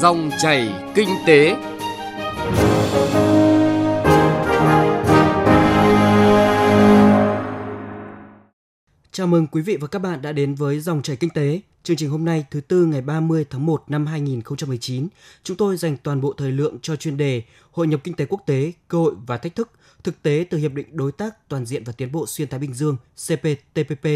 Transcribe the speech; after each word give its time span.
Dòng 0.00 0.30
chảy 0.38 0.72
kinh 0.94 1.08
tế. 1.26 1.56
Chào 9.12 9.26
mừng 9.26 9.46
quý 9.46 9.62
vị 9.62 9.76
và 9.76 9.86
các 9.86 9.98
bạn 9.98 10.22
đã 10.22 10.32
đến 10.32 10.54
với 10.54 10.80
Dòng 10.80 11.02
chảy 11.02 11.16
kinh 11.16 11.30
tế. 11.30 11.60
Chương 11.82 11.96
trình 11.96 12.10
hôm 12.10 12.24
nay 12.24 12.44
thứ 12.50 12.60
tư 12.60 12.84
ngày 12.84 13.00
30 13.00 13.44
tháng 13.50 13.66
1 13.66 13.84
năm 13.88 14.06
2019, 14.06 15.08
chúng 15.42 15.56
tôi 15.56 15.76
dành 15.76 15.96
toàn 16.02 16.20
bộ 16.20 16.34
thời 16.36 16.52
lượng 16.52 16.78
cho 16.82 16.96
chuyên 16.96 17.16
đề 17.16 17.42
Hội 17.70 17.86
nhập 17.86 18.00
kinh 18.04 18.14
tế 18.14 18.26
quốc 18.26 18.42
tế, 18.46 18.72
cơ 18.88 18.98
hội 18.98 19.14
và 19.26 19.36
thách 19.38 19.54
thức, 19.54 19.70
thực 20.02 20.22
tế 20.22 20.44
từ 20.50 20.58
Hiệp 20.58 20.72
định 20.72 20.96
Đối 20.96 21.12
tác 21.12 21.48
Toàn 21.48 21.66
diện 21.66 21.84
và 21.84 21.92
Tiến 21.92 22.12
bộ 22.12 22.26
Xuyên 22.26 22.48
Thái 22.48 22.60
Bình 22.60 22.74
Dương 22.74 22.96
CPTPP. 23.26 24.06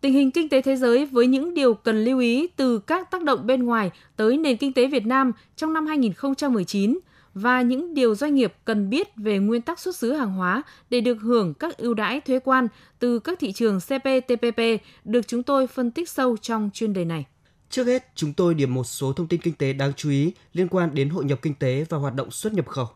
Tình 0.00 0.12
hình 0.12 0.30
kinh 0.30 0.48
tế 0.48 0.62
thế 0.62 0.76
giới 0.76 1.06
với 1.06 1.26
những 1.26 1.54
điều 1.54 1.74
cần 1.74 2.04
lưu 2.04 2.18
ý 2.18 2.46
từ 2.56 2.78
các 2.78 3.10
tác 3.10 3.22
động 3.22 3.46
bên 3.46 3.62
ngoài 3.62 3.90
tới 4.16 4.36
nền 4.36 4.56
kinh 4.56 4.72
tế 4.72 4.86
Việt 4.86 5.06
Nam 5.06 5.32
trong 5.56 5.72
năm 5.72 5.86
2019 5.86 6.98
và 7.34 7.62
những 7.62 7.94
điều 7.94 8.14
doanh 8.14 8.34
nghiệp 8.34 8.54
cần 8.64 8.90
biết 8.90 9.16
về 9.16 9.38
nguyên 9.38 9.62
tắc 9.62 9.80
xuất 9.80 9.96
xứ 9.96 10.12
hàng 10.12 10.32
hóa 10.32 10.62
để 10.90 11.00
được 11.00 11.20
hưởng 11.20 11.54
các 11.54 11.78
ưu 11.78 11.94
đãi 11.94 12.20
thuế 12.20 12.38
quan 12.38 12.68
từ 12.98 13.18
các 13.18 13.38
thị 13.38 13.52
trường 13.52 13.80
CPTPP 13.80 14.60
được 15.04 15.28
chúng 15.28 15.42
tôi 15.42 15.66
phân 15.66 15.90
tích 15.90 16.10
sâu 16.10 16.36
trong 16.36 16.70
chuyên 16.74 16.92
đề 16.92 17.04
này. 17.04 17.24
Trước 17.70 17.86
hết, 17.86 18.12
chúng 18.14 18.32
tôi 18.32 18.54
điểm 18.54 18.74
một 18.74 18.84
số 18.84 19.12
thông 19.12 19.26
tin 19.26 19.40
kinh 19.40 19.54
tế 19.54 19.72
đáng 19.72 19.92
chú 19.96 20.10
ý 20.10 20.32
liên 20.52 20.68
quan 20.68 20.94
đến 20.94 21.08
hội 21.08 21.24
nhập 21.24 21.38
kinh 21.42 21.54
tế 21.54 21.84
và 21.88 21.98
hoạt 21.98 22.14
động 22.14 22.30
xuất 22.30 22.52
nhập 22.52 22.66
khẩu. 22.68 22.88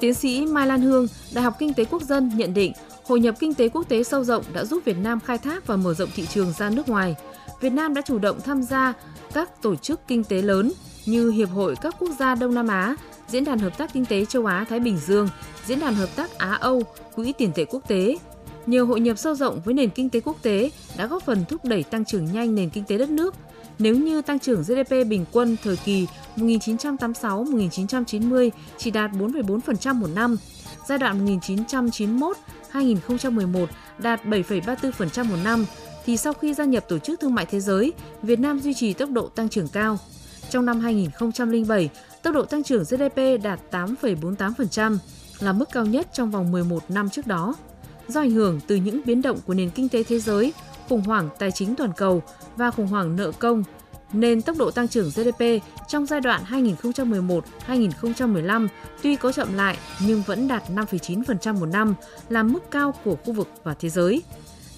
Tiến 0.00 0.14
sĩ 0.14 0.46
Mai 0.46 0.66
Lan 0.66 0.80
Hương, 0.80 1.06
Đại 1.34 1.44
học 1.44 1.54
Kinh 1.58 1.74
tế 1.74 1.84
Quốc 1.84 2.02
dân 2.02 2.30
nhận 2.36 2.54
định 2.54 2.72
hội 3.10 3.20
nhập 3.20 3.34
kinh 3.38 3.54
tế 3.54 3.68
quốc 3.68 3.88
tế 3.88 4.02
sâu 4.02 4.24
rộng 4.24 4.44
đã 4.52 4.64
giúp 4.64 4.82
Việt 4.84 4.96
Nam 4.98 5.20
khai 5.20 5.38
thác 5.38 5.66
và 5.66 5.76
mở 5.76 5.94
rộng 5.94 6.08
thị 6.14 6.26
trường 6.26 6.52
ra 6.58 6.70
nước 6.70 6.88
ngoài. 6.88 7.14
Việt 7.60 7.70
Nam 7.70 7.94
đã 7.94 8.02
chủ 8.02 8.18
động 8.18 8.40
tham 8.44 8.62
gia 8.62 8.92
các 9.32 9.62
tổ 9.62 9.76
chức 9.76 10.00
kinh 10.08 10.24
tế 10.24 10.42
lớn 10.42 10.72
như 11.06 11.30
Hiệp 11.30 11.48
hội 11.48 11.74
các 11.82 11.94
quốc 11.98 12.10
gia 12.18 12.34
Đông 12.34 12.54
Nam 12.54 12.68
Á, 12.68 12.96
Diễn 13.28 13.44
đàn 13.44 13.58
Hợp 13.58 13.78
tác 13.78 13.92
Kinh 13.92 14.04
tế 14.04 14.24
Châu 14.24 14.46
Á 14.46 14.64
Thái 14.68 14.80
Bình 14.80 14.98
Dương, 15.06 15.28
Diễn 15.66 15.80
đàn 15.80 15.94
Hợp 15.94 16.08
tác 16.16 16.38
Á 16.38 16.58
Âu, 16.60 16.82
Quỹ 17.14 17.32
tiền 17.38 17.52
tệ 17.54 17.64
quốc 17.64 17.88
tế. 17.88 18.18
Nhờ 18.66 18.82
hội 18.82 19.00
nhập 19.00 19.18
sâu 19.18 19.34
rộng 19.34 19.60
với 19.64 19.74
nền 19.74 19.90
kinh 19.90 20.10
tế 20.10 20.20
quốc 20.20 20.36
tế 20.42 20.70
đã 20.96 21.06
góp 21.06 21.22
phần 21.22 21.44
thúc 21.48 21.64
đẩy 21.64 21.82
tăng 21.82 22.04
trưởng 22.04 22.32
nhanh 22.32 22.54
nền 22.54 22.70
kinh 22.70 22.84
tế 22.84 22.98
đất 22.98 23.10
nước. 23.10 23.34
Nếu 23.78 23.94
như 23.94 24.22
tăng 24.22 24.38
trưởng 24.38 24.62
GDP 24.62 24.90
bình 25.08 25.24
quân 25.32 25.56
thời 25.62 25.76
kỳ 25.76 26.06
1986-1990 26.36 28.50
chỉ 28.78 28.90
đạt 28.90 29.10
4,4% 29.10 29.94
một 29.94 30.08
năm, 30.14 30.36
giai 30.86 30.98
đoạn 30.98 31.40
1991-2011 32.72 33.66
đạt 33.98 34.24
7,34% 34.24 35.24
một 35.24 35.36
năm, 35.44 35.66
thì 36.04 36.16
sau 36.16 36.32
khi 36.32 36.54
gia 36.54 36.64
nhập 36.64 36.84
Tổ 36.88 36.98
chức 36.98 37.20
Thương 37.20 37.34
mại 37.34 37.46
Thế 37.46 37.60
giới, 37.60 37.92
Việt 38.22 38.38
Nam 38.38 38.60
duy 38.60 38.74
trì 38.74 38.92
tốc 38.92 39.10
độ 39.10 39.28
tăng 39.28 39.48
trưởng 39.48 39.68
cao. 39.68 39.98
Trong 40.50 40.66
năm 40.66 40.80
2007, 40.80 41.90
tốc 42.22 42.34
độ 42.34 42.44
tăng 42.44 42.62
trưởng 42.62 42.84
GDP 42.84 43.42
đạt 43.42 43.60
8,48%, 43.70 44.96
là 45.40 45.52
mức 45.52 45.68
cao 45.72 45.86
nhất 45.86 46.06
trong 46.12 46.30
vòng 46.30 46.52
11 46.52 46.82
năm 46.88 47.10
trước 47.10 47.26
đó. 47.26 47.54
Do 48.08 48.20
ảnh 48.20 48.30
hưởng 48.30 48.60
từ 48.66 48.76
những 48.76 49.00
biến 49.04 49.22
động 49.22 49.38
của 49.46 49.54
nền 49.54 49.70
kinh 49.70 49.88
tế 49.88 50.02
thế 50.02 50.18
giới, 50.18 50.52
khủng 50.88 51.02
hoảng 51.02 51.28
tài 51.38 51.50
chính 51.50 51.76
toàn 51.76 51.92
cầu 51.96 52.22
và 52.56 52.70
khủng 52.70 52.86
hoảng 52.86 53.16
nợ 53.16 53.32
công, 53.38 53.64
nên 54.12 54.42
tốc 54.42 54.56
độ 54.56 54.70
tăng 54.70 54.88
trưởng 54.88 55.10
GDP 55.10 55.44
trong 55.88 56.06
giai 56.06 56.20
đoạn 56.20 56.42
2011-2015 57.68 58.68
tuy 59.02 59.16
có 59.16 59.32
chậm 59.32 59.54
lại 59.54 59.78
nhưng 60.00 60.22
vẫn 60.22 60.48
đạt 60.48 60.62
5,9% 60.70 61.60
một 61.60 61.66
năm, 61.66 61.94
là 62.28 62.42
mức 62.42 62.70
cao 62.70 62.94
của 63.04 63.16
khu 63.24 63.32
vực 63.32 63.48
và 63.64 63.74
thế 63.74 63.88
giới. 63.88 64.22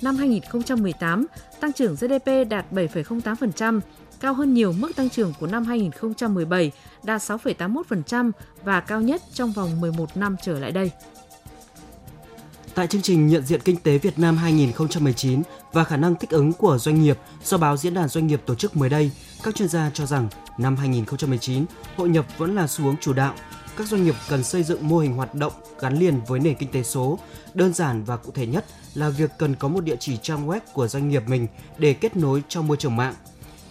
Năm 0.02 0.16
2018, 0.16 1.26
tăng 1.60 1.72
trưởng 1.72 1.94
GDP 1.94 2.48
đạt 2.48 2.72
7,08%, 2.72 3.80
cao 4.20 4.34
hơn 4.34 4.54
nhiều 4.54 4.72
mức 4.72 4.96
tăng 4.96 5.10
trưởng 5.10 5.32
của 5.40 5.46
năm 5.46 5.64
2017 5.64 6.72
đạt 7.02 7.20
6,81% 7.20 8.30
và 8.64 8.80
cao 8.80 9.00
nhất 9.00 9.22
trong 9.34 9.52
vòng 9.52 9.80
11 9.80 10.16
năm 10.16 10.36
trở 10.42 10.58
lại 10.58 10.72
đây. 10.72 10.90
Tại 12.74 12.86
chương 12.86 13.02
trình 13.02 13.26
nhận 13.26 13.42
diện 13.42 13.60
kinh 13.64 13.76
tế 13.76 13.98
Việt 13.98 14.18
Nam 14.18 14.36
2019 14.36 15.42
và 15.72 15.84
khả 15.84 15.96
năng 15.96 16.14
thích 16.14 16.30
ứng 16.30 16.52
của 16.52 16.78
doanh 16.78 17.02
nghiệp 17.02 17.18
do 17.44 17.56
báo 17.56 17.76
Diễn 17.76 17.94
đàn 17.94 18.08
Doanh 18.08 18.26
nghiệp 18.26 18.42
tổ 18.46 18.54
chức 18.54 18.76
mới 18.76 18.88
đây, 18.88 19.10
các 19.42 19.54
chuyên 19.54 19.68
gia 19.68 19.90
cho 19.94 20.06
rằng 20.06 20.28
năm 20.58 20.76
2019, 20.76 21.64
hội 21.96 22.08
nhập 22.08 22.26
vẫn 22.38 22.54
là 22.54 22.66
xu 22.66 22.84
hướng 22.84 22.96
chủ 23.00 23.12
đạo. 23.12 23.34
Các 23.76 23.88
doanh 23.88 24.04
nghiệp 24.04 24.14
cần 24.28 24.44
xây 24.44 24.62
dựng 24.62 24.88
mô 24.88 24.98
hình 24.98 25.12
hoạt 25.12 25.34
động 25.34 25.52
gắn 25.80 25.98
liền 25.98 26.20
với 26.26 26.40
nền 26.40 26.54
kinh 26.54 26.70
tế 26.72 26.82
số. 26.82 27.18
Đơn 27.54 27.74
giản 27.74 28.04
và 28.04 28.16
cụ 28.16 28.32
thể 28.34 28.46
nhất 28.46 28.64
là 28.94 29.08
việc 29.08 29.30
cần 29.38 29.54
có 29.54 29.68
một 29.68 29.84
địa 29.84 29.96
chỉ 30.00 30.16
trang 30.16 30.48
web 30.48 30.60
của 30.72 30.88
doanh 30.88 31.08
nghiệp 31.08 31.22
mình 31.26 31.46
để 31.78 31.94
kết 31.94 32.16
nối 32.16 32.42
trong 32.48 32.68
môi 32.68 32.76
trường 32.76 32.96
mạng. 32.96 33.14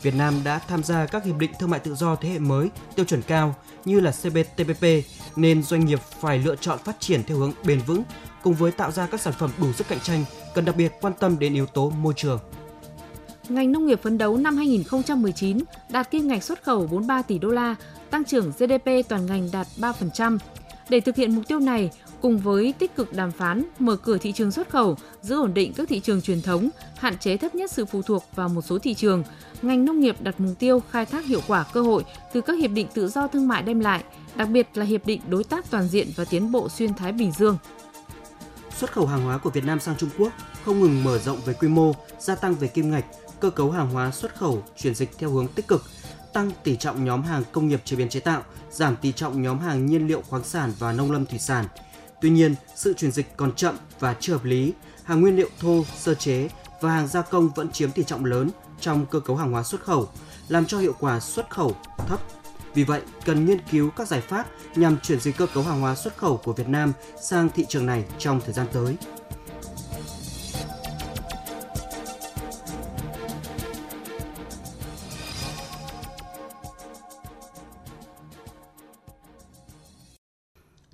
Việt 0.01 0.15
Nam 0.15 0.41
đã 0.43 0.59
tham 0.59 0.83
gia 0.83 1.05
các 1.05 1.25
hiệp 1.25 1.37
định 1.37 1.51
thương 1.59 1.69
mại 1.69 1.79
tự 1.79 1.95
do 1.95 2.15
thế 2.15 2.29
hệ 2.29 2.39
mới, 2.39 2.69
tiêu 2.95 3.05
chuẩn 3.05 3.21
cao 3.21 3.55
như 3.85 3.99
là 3.99 4.11
CPTPP, 4.11 4.85
nên 5.35 5.63
doanh 5.63 5.85
nghiệp 5.85 5.99
phải 6.19 6.39
lựa 6.39 6.55
chọn 6.55 6.79
phát 6.85 6.95
triển 6.99 7.23
theo 7.23 7.37
hướng 7.37 7.53
bền 7.65 7.79
vững, 7.79 8.03
cùng 8.43 8.53
với 8.53 8.71
tạo 8.71 8.91
ra 8.91 9.07
các 9.07 9.21
sản 9.21 9.33
phẩm 9.39 9.51
đủ 9.57 9.73
sức 9.73 9.87
cạnh 9.87 9.99
tranh, 9.99 10.25
cần 10.55 10.65
đặc 10.65 10.75
biệt 10.75 10.93
quan 11.01 11.13
tâm 11.19 11.39
đến 11.39 11.53
yếu 11.53 11.65
tố 11.65 11.89
môi 11.89 12.13
trường. 12.17 12.39
Ngành 13.53 13.71
nông 13.71 13.85
nghiệp 13.85 14.01
phấn 14.01 14.17
đấu 14.17 14.37
năm 14.37 14.57
2019 14.57 15.57
đạt 15.89 16.11
kim 16.11 16.27
ngạch 16.27 16.43
xuất 16.43 16.63
khẩu 16.63 16.79
43 16.87 17.21
tỷ 17.21 17.37
đô 17.37 17.49
la, 17.49 17.75
tăng 18.09 18.23
trưởng 18.23 18.51
GDP 18.59 19.09
toàn 19.09 19.25
ngành 19.25 19.49
đạt 19.51 19.67
3%. 19.77 20.37
Để 20.89 20.99
thực 20.99 21.15
hiện 21.15 21.35
mục 21.35 21.47
tiêu 21.47 21.59
này, 21.59 21.91
cùng 22.21 22.39
với 22.39 22.73
tích 22.79 22.95
cực 22.95 23.13
đàm 23.13 23.31
phán, 23.31 23.63
mở 23.79 23.95
cửa 23.95 24.17
thị 24.17 24.31
trường 24.31 24.51
xuất 24.51 24.69
khẩu, 24.69 24.97
giữ 25.21 25.35
ổn 25.35 25.53
định 25.53 25.73
các 25.73 25.89
thị 25.89 25.99
trường 25.99 26.21
truyền 26.21 26.41
thống, 26.41 26.69
hạn 26.97 27.17
chế 27.17 27.37
thấp 27.37 27.55
nhất 27.55 27.71
sự 27.71 27.85
phụ 27.85 28.01
thuộc 28.01 28.23
vào 28.35 28.49
một 28.49 28.61
số 28.61 28.79
thị 28.79 28.93
trường, 28.93 29.23
ngành 29.61 29.85
nông 29.85 29.99
nghiệp 29.99 30.15
đặt 30.21 30.39
mục 30.39 30.59
tiêu 30.59 30.81
khai 30.91 31.05
thác 31.05 31.25
hiệu 31.25 31.41
quả 31.47 31.65
cơ 31.73 31.81
hội 31.81 32.03
từ 32.33 32.41
các 32.41 32.53
hiệp 32.53 32.71
định 32.71 32.87
tự 32.93 33.07
do 33.07 33.27
thương 33.27 33.47
mại 33.47 33.63
đem 33.63 33.79
lại, 33.79 34.03
đặc 34.35 34.49
biệt 34.49 34.67
là 34.73 34.85
hiệp 34.85 35.05
định 35.05 35.21
đối 35.27 35.43
tác 35.43 35.71
toàn 35.71 35.87
diện 35.87 36.07
và 36.15 36.25
tiến 36.25 36.51
bộ 36.51 36.69
xuyên 36.69 36.93
Thái 36.93 37.11
Bình 37.11 37.31
Dương. 37.31 37.57
Xuất 38.77 38.91
khẩu 38.91 39.05
hàng 39.05 39.23
hóa 39.23 39.37
của 39.37 39.49
Việt 39.49 39.65
Nam 39.65 39.79
sang 39.79 39.95
Trung 39.97 40.09
Quốc 40.17 40.31
không 40.65 40.79
ngừng 40.79 41.03
mở 41.03 41.17
rộng 41.17 41.37
về 41.45 41.53
quy 41.53 41.67
mô, 41.67 41.93
gia 42.19 42.35
tăng 42.35 42.55
về 42.55 42.67
kim 42.67 42.91
ngạch, 42.91 43.05
cơ 43.41 43.49
cấu 43.49 43.71
hàng 43.71 43.89
hóa 43.89 44.11
xuất 44.11 44.35
khẩu 44.35 44.63
chuyển 44.77 44.95
dịch 44.95 45.17
theo 45.17 45.29
hướng 45.29 45.47
tích 45.47 45.67
cực, 45.67 45.83
tăng 46.33 46.51
tỷ 46.63 46.75
trọng 46.75 47.05
nhóm 47.05 47.23
hàng 47.23 47.43
công 47.51 47.67
nghiệp 47.67 47.81
chế 47.85 47.95
biến 47.95 48.09
chế 48.09 48.19
tạo, 48.19 48.43
giảm 48.71 48.95
tỷ 48.95 49.11
trọng 49.11 49.41
nhóm 49.41 49.59
hàng 49.59 49.85
nhiên 49.85 50.07
liệu 50.07 50.21
khoáng 50.29 50.43
sản 50.43 50.73
và 50.79 50.91
nông 50.91 51.11
lâm 51.11 51.25
thủy 51.25 51.39
sản. 51.39 51.65
Tuy 52.21 52.29
nhiên, 52.29 52.55
sự 52.75 52.93
chuyển 52.93 53.11
dịch 53.11 53.37
còn 53.37 53.55
chậm 53.55 53.75
và 53.99 54.15
chưa 54.19 54.33
hợp 54.33 54.43
lý, 54.43 54.73
hàng 55.03 55.21
nguyên 55.21 55.35
liệu 55.35 55.49
thô, 55.59 55.83
sơ 55.97 56.13
chế 56.13 56.49
và 56.81 56.93
hàng 56.93 57.07
gia 57.07 57.21
công 57.21 57.49
vẫn 57.49 57.71
chiếm 57.71 57.91
tỷ 57.91 58.03
trọng 58.03 58.25
lớn 58.25 58.49
trong 58.79 59.05
cơ 59.05 59.19
cấu 59.19 59.35
hàng 59.35 59.51
hóa 59.51 59.63
xuất 59.63 59.83
khẩu, 59.83 60.09
làm 60.47 60.65
cho 60.65 60.79
hiệu 60.79 60.93
quả 60.99 61.19
xuất 61.19 61.49
khẩu 61.49 61.75
thấp. 62.07 62.19
Vì 62.73 62.83
vậy, 62.83 63.01
cần 63.25 63.45
nghiên 63.45 63.59
cứu 63.71 63.89
các 63.89 64.07
giải 64.07 64.21
pháp 64.21 64.47
nhằm 64.75 64.97
chuyển 65.03 65.19
dịch 65.19 65.37
cơ 65.37 65.47
cấu 65.47 65.63
hàng 65.63 65.81
hóa 65.81 65.95
xuất 65.95 66.17
khẩu 66.17 66.37
của 66.37 66.53
Việt 66.53 66.67
Nam 66.67 66.93
sang 67.21 67.49
thị 67.49 67.65
trường 67.69 67.85
này 67.85 68.05
trong 68.17 68.41
thời 68.41 68.53
gian 68.53 68.67
tới. 68.73 68.95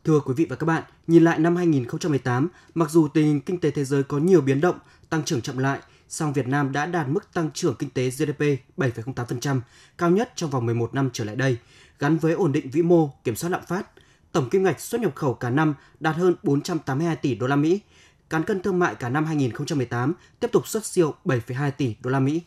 Thưa 0.08 0.20
quý 0.20 0.34
vị 0.34 0.46
và 0.50 0.56
các 0.56 0.66
bạn, 0.66 0.84
nhìn 1.08 1.24
lại 1.24 1.40
năm 1.40 1.56
2018, 1.56 2.48
mặc 2.76 2.90
dù 2.90 3.08
tình 3.08 3.26
hình 3.26 3.42
kinh 3.42 3.60
tế 3.60 3.72
thế 3.72 3.86
giới 3.86 4.04
có 4.04 4.18
nhiều 4.18 4.42
biến 4.42 4.62
động, 4.62 4.76
tăng 5.10 5.24
trưởng 5.24 5.42
chậm 5.42 5.58
lại, 5.58 5.80
song 6.10 6.34
Việt 6.34 6.48
Nam 6.48 6.72
đã 6.72 6.86
đạt 6.86 7.08
mức 7.08 7.34
tăng 7.34 7.50
trưởng 7.54 7.76
kinh 7.80 7.90
tế 7.90 8.10
GDP 8.10 8.42
7,08%, 8.78 9.60
cao 9.98 10.10
nhất 10.10 10.32
trong 10.36 10.50
vòng 10.50 10.66
11 10.66 10.94
năm 10.94 11.10
trở 11.14 11.24
lại 11.24 11.36
đây, 11.36 11.58
gắn 12.00 12.18
với 12.18 12.34
ổn 12.34 12.52
định 12.52 12.70
vĩ 12.70 12.82
mô, 12.82 13.10
kiểm 13.24 13.36
soát 13.36 13.50
lạm 13.50 13.62
phát. 13.68 13.88
Tổng 14.32 14.50
kim 14.50 14.64
ngạch 14.64 14.80
xuất 14.80 15.02
nhập 15.02 15.16
khẩu 15.16 15.34
cả 15.34 15.50
năm 15.50 15.74
đạt 16.00 16.16
hơn 16.16 16.36
482 16.44 17.16
tỷ 17.16 17.36
đô 17.36 17.48
la 17.48 17.56
Mỹ. 17.56 17.80
Cán 18.30 18.44
cân 18.44 18.62
thương 18.62 18.80
mại 18.80 18.96
cả 18.96 19.10
năm 19.10 19.26
2018 19.26 20.14
tiếp 20.40 20.52
tục 20.52 20.68
xuất 20.68 20.86
siêu 20.86 21.14
7,2 21.26 21.72
tỷ 21.72 21.96
đô 22.04 22.10
la 22.10 22.20
Mỹ. 22.20 22.42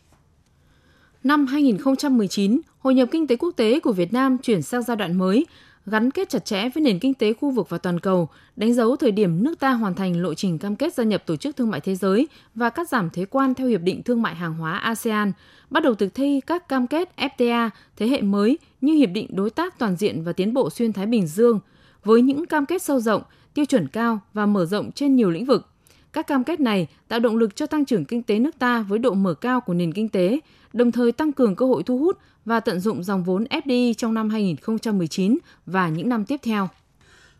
Năm 1.23 1.47
2019, 1.47 2.61
hội 2.79 2.95
nhập 2.95 3.09
kinh 3.11 3.27
tế 3.27 3.35
quốc 3.35 3.51
tế 3.51 3.79
của 3.79 3.93
Việt 3.93 4.13
Nam 4.13 4.37
chuyển 4.37 4.61
sang 4.61 4.83
giai 4.83 4.97
đoạn 4.97 5.17
mới, 5.17 5.45
gắn 5.85 6.11
kết 6.11 6.29
chặt 6.29 6.45
chẽ 6.45 6.69
với 6.69 6.83
nền 6.83 6.99
kinh 6.99 7.13
tế 7.13 7.33
khu 7.33 7.51
vực 7.51 7.69
và 7.69 7.77
toàn 7.77 7.99
cầu, 7.99 8.29
đánh 8.55 8.73
dấu 8.73 8.95
thời 8.95 9.11
điểm 9.11 9.43
nước 9.43 9.59
ta 9.59 9.71
hoàn 9.71 9.93
thành 9.93 10.21
lộ 10.21 10.33
trình 10.33 10.57
cam 10.57 10.75
kết 10.75 10.93
gia 10.93 11.03
nhập 11.03 11.23
Tổ 11.25 11.35
chức 11.35 11.55
Thương 11.55 11.69
mại 11.69 11.81
Thế 11.81 11.95
giới 11.95 12.27
và 12.55 12.69
cắt 12.69 12.89
giảm 12.89 13.09
thuế 13.09 13.25
quan 13.25 13.53
theo 13.53 13.67
Hiệp 13.67 13.81
định 13.81 14.03
Thương 14.03 14.21
mại 14.21 14.35
Hàng 14.35 14.53
hóa 14.53 14.77
ASEAN, 14.77 15.31
bắt 15.69 15.83
đầu 15.83 15.95
thực 15.95 16.13
thi 16.13 16.41
các 16.47 16.67
cam 16.69 16.87
kết 16.87 17.09
FTA 17.17 17.69
thế 17.97 18.07
hệ 18.07 18.21
mới 18.21 18.57
như 18.81 18.93
Hiệp 18.93 19.09
định 19.13 19.27
Đối 19.35 19.49
tác 19.49 19.79
Toàn 19.79 19.95
diện 19.95 20.23
và 20.23 20.33
Tiến 20.33 20.53
bộ 20.53 20.69
Xuyên 20.69 20.93
Thái 20.93 21.05
Bình 21.05 21.27
Dương, 21.27 21.59
với 22.03 22.21
những 22.21 22.45
cam 22.45 22.65
kết 22.65 22.81
sâu 22.81 22.99
rộng, 22.99 23.21
tiêu 23.53 23.65
chuẩn 23.65 23.87
cao 23.87 24.19
và 24.33 24.45
mở 24.45 24.65
rộng 24.65 24.91
trên 24.91 25.15
nhiều 25.15 25.29
lĩnh 25.29 25.45
vực. 25.45 25.67
Các 26.13 26.27
cam 26.27 26.43
kết 26.43 26.59
này 26.59 26.87
tạo 27.07 27.19
động 27.19 27.37
lực 27.37 27.55
cho 27.55 27.65
tăng 27.65 27.85
trưởng 27.85 28.05
kinh 28.05 28.23
tế 28.23 28.39
nước 28.39 28.59
ta 28.59 28.81
với 28.81 28.99
độ 28.99 29.13
mở 29.13 29.33
cao 29.33 29.61
của 29.61 29.73
nền 29.73 29.93
kinh 29.93 30.09
tế, 30.09 30.39
đồng 30.73 30.91
thời 30.91 31.11
tăng 31.11 31.31
cường 31.31 31.55
cơ 31.55 31.65
hội 31.65 31.83
thu 31.83 31.97
hút 31.97 32.17
và 32.45 32.59
tận 32.59 32.79
dụng 32.79 33.03
dòng 33.03 33.23
vốn 33.23 33.43
FDI 33.43 33.93
trong 33.93 34.13
năm 34.13 34.29
2019 34.29 35.37
và 35.65 35.89
những 35.89 36.09
năm 36.09 36.25
tiếp 36.25 36.39
theo. 36.43 36.69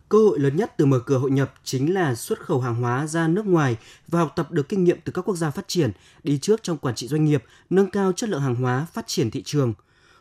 Cơ 0.10 0.18
hội 0.18 0.40
lớn 0.40 0.56
nhất 0.56 0.74
từ 0.78 0.86
mở 0.86 1.00
cửa 1.00 1.18
hội 1.18 1.32
nhập 1.32 1.54
chính 1.64 1.94
là 1.94 2.16
xuất 2.16 2.40
khẩu 2.40 2.60
hàng 2.60 2.76
hóa 2.76 3.08
ra 3.08 3.28
nước 3.28 3.46
ngoài 3.46 3.78
và 4.08 4.20
học 4.20 4.34
tập 4.36 4.52
được 4.52 4.70
kinh 4.70 4.84
nghiệm 4.84 4.98
từ 5.04 5.12
các 5.12 5.22
quốc 5.22 5.36
gia 5.36 5.52
phát 5.52 5.68
triển, 5.68 5.92
đi 6.24 6.38
trước 6.38 6.64
trong 6.64 6.78
quản 6.78 6.96
trị 6.96 7.08
doanh 7.08 7.26
nghiệp, 7.26 7.44
nâng 7.70 7.92
cao 7.92 8.12
chất 8.12 8.30
lượng 8.30 8.42
hàng 8.42 8.56
hóa, 8.56 8.86
phát 8.94 9.08
triển 9.08 9.32
thị 9.32 9.42
trường. 9.46 9.74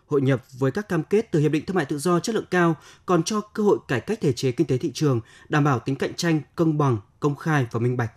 hội 0.07 0.21
nhập 0.21 0.45
với 0.59 0.71
các 0.71 0.89
cam 0.89 1.03
kết 1.03 1.33
từ 1.33 1.41
hiệp 1.41 1.53
định 1.53 1.65
thương 1.67 1.75
mại 1.75 1.85
tự 1.85 1.99
do 1.99 2.21
chất 2.21 2.35
lượng 2.35 2.45
cao 2.51 2.77
còn 3.07 3.23
cho 3.23 3.41
cơ 3.41 3.63
hội 3.63 3.79
cải 3.89 4.01
cách 4.01 4.19
thể 4.21 4.33
chế 4.33 4.53
kinh 4.53 4.67
tế 4.67 4.79
thị 4.79 4.91
trường, 4.95 5.21
đảm 5.49 5.65
bảo 5.65 5.79
tính 5.79 5.97
cạnh 5.97 6.15
tranh 6.15 6.41
công 6.55 6.79
bằng, 6.79 6.99
công 7.21 7.37
khai 7.37 7.67
và 7.71 7.81
minh 7.81 7.97
bạch. 7.97 8.13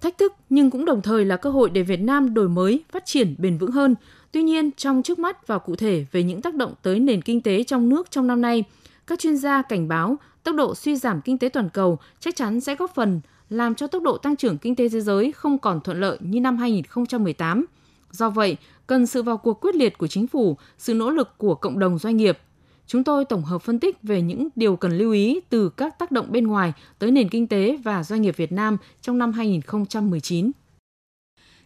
Thách 0.00 0.18
thức 0.18 0.32
nhưng 0.50 0.70
cũng 0.70 0.84
đồng 0.84 1.02
thời 1.02 1.24
là 1.24 1.36
cơ 1.36 1.50
hội 1.50 1.70
để 1.70 1.82
Việt 1.82 2.00
Nam 2.00 2.34
đổi 2.34 2.48
mới, 2.48 2.84
phát 2.92 3.02
triển 3.06 3.34
bền 3.38 3.58
vững 3.58 3.70
hơn. 3.70 3.94
Tuy 4.32 4.42
nhiên, 4.42 4.70
trong 4.76 5.02
trước 5.02 5.18
mắt 5.18 5.46
và 5.46 5.58
cụ 5.58 5.76
thể 5.76 6.06
về 6.12 6.22
những 6.22 6.42
tác 6.42 6.54
động 6.54 6.74
tới 6.82 7.00
nền 7.00 7.22
kinh 7.22 7.40
tế 7.40 7.64
trong 7.64 7.88
nước 7.88 8.10
trong 8.10 8.26
năm 8.26 8.42
nay, 8.42 8.64
các 9.06 9.18
chuyên 9.18 9.36
gia 9.36 9.62
cảnh 9.62 9.88
báo 9.88 10.16
tốc 10.44 10.54
độ 10.54 10.74
suy 10.74 10.96
giảm 10.96 11.20
kinh 11.20 11.38
tế 11.38 11.48
toàn 11.48 11.68
cầu 11.70 11.98
chắc 12.20 12.36
chắn 12.36 12.60
sẽ 12.60 12.74
góp 12.74 12.94
phần 12.94 13.20
làm 13.50 13.74
cho 13.74 13.86
tốc 13.86 14.02
độ 14.02 14.18
tăng 14.18 14.36
trưởng 14.36 14.58
kinh 14.58 14.76
tế 14.76 14.88
thế 14.88 15.00
giới 15.00 15.32
không 15.32 15.58
còn 15.58 15.80
thuận 15.80 16.00
lợi 16.00 16.18
như 16.20 16.40
năm 16.40 16.56
2018. 16.56 17.66
Do 18.10 18.30
vậy, 18.30 18.56
cần 18.86 19.06
sự 19.06 19.22
vào 19.22 19.36
cuộc 19.36 19.60
quyết 19.60 19.74
liệt 19.74 19.98
của 19.98 20.06
chính 20.06 20.26
phủ, 20.26 20.56
sự 20.78 20.94
nỗ 20.94 21.10
lực 21.10 21.38
của 21.38 21.54
cộng 21.54 21.78
đồng 21.78 21.98
doanh 21.98 22.16
nghiệp. 22.16 22.38
Chúng 22.86 23.04
tôi 23.04 23.24
tổng 23.24 23.44
hợp 23.44 23.62
phân 23.62 23.78
tích 23.78 24.02
về 24.02 24.22
những 24.22 24.48
điều 24.56 24.76
cần 24.76 24.98
lưu 24.98 25.12
ý 25.12 25.40
từ 25.48 25.68
các 25.68 25.98
tác 25.98 26.10
động 26.10 26.26
bên 26.32 26.46
ngoài 26.46 26.72
tới 26.98 27.10
nền 27.10 27.28
kinh 27.28 27.46
tế 27.46 27.78
và 27.84 28.02
doanh 28.02 28.22
nghiệp 28.22 28.36
Việt 28.36 28.52
Nam 28.52 28.76
trong 29.02 29.18
năm 29.18 29.32
2019. 29.32 30.50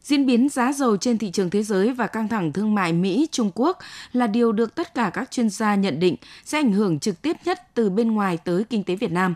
Diễn 0.02 0.26
biến 0.26 0.48
giá 0.48 0.72
dầu 0.72 0.96
trên 0.96 1.18
thị 1.18 1.30
trường 1.30 1.50
thế 1.50 1.62
giới 1.62 1.92
và 1.92 2.06
căng 2.06 2.28
thẳng 2.28 2.52
thương 2.52 2.74
mại 2.74 2.92
Mỹ-Trung 2.92 3.50
Quốc 3.54 3.78
là 4.12 4.26
điều 4.26 4.52
được 4.52 4.74
tất 4.74 4.94
cả 4.94 5.10
các 5.14 5.30
chuyên 5.30 5.50
gia 5.50 5.74
nhận 5.74 6.00
định 6.00 6.16
sẽ 6.44 6.58
ảnh 6.58 6.72
hưởng 6.72 6.98
trực 6.98 7.22
tiếp 7.22 7.36
nhất 7.44 7.58
từ 7.74 7.90
bên 7.90 8.12
ngoài 8.12 8.38
tới 8.44 8.64
kinh 8.64 8.84
tế 8.84 8.96
Việt 8.96 9.12
Nam. 9.12 9.34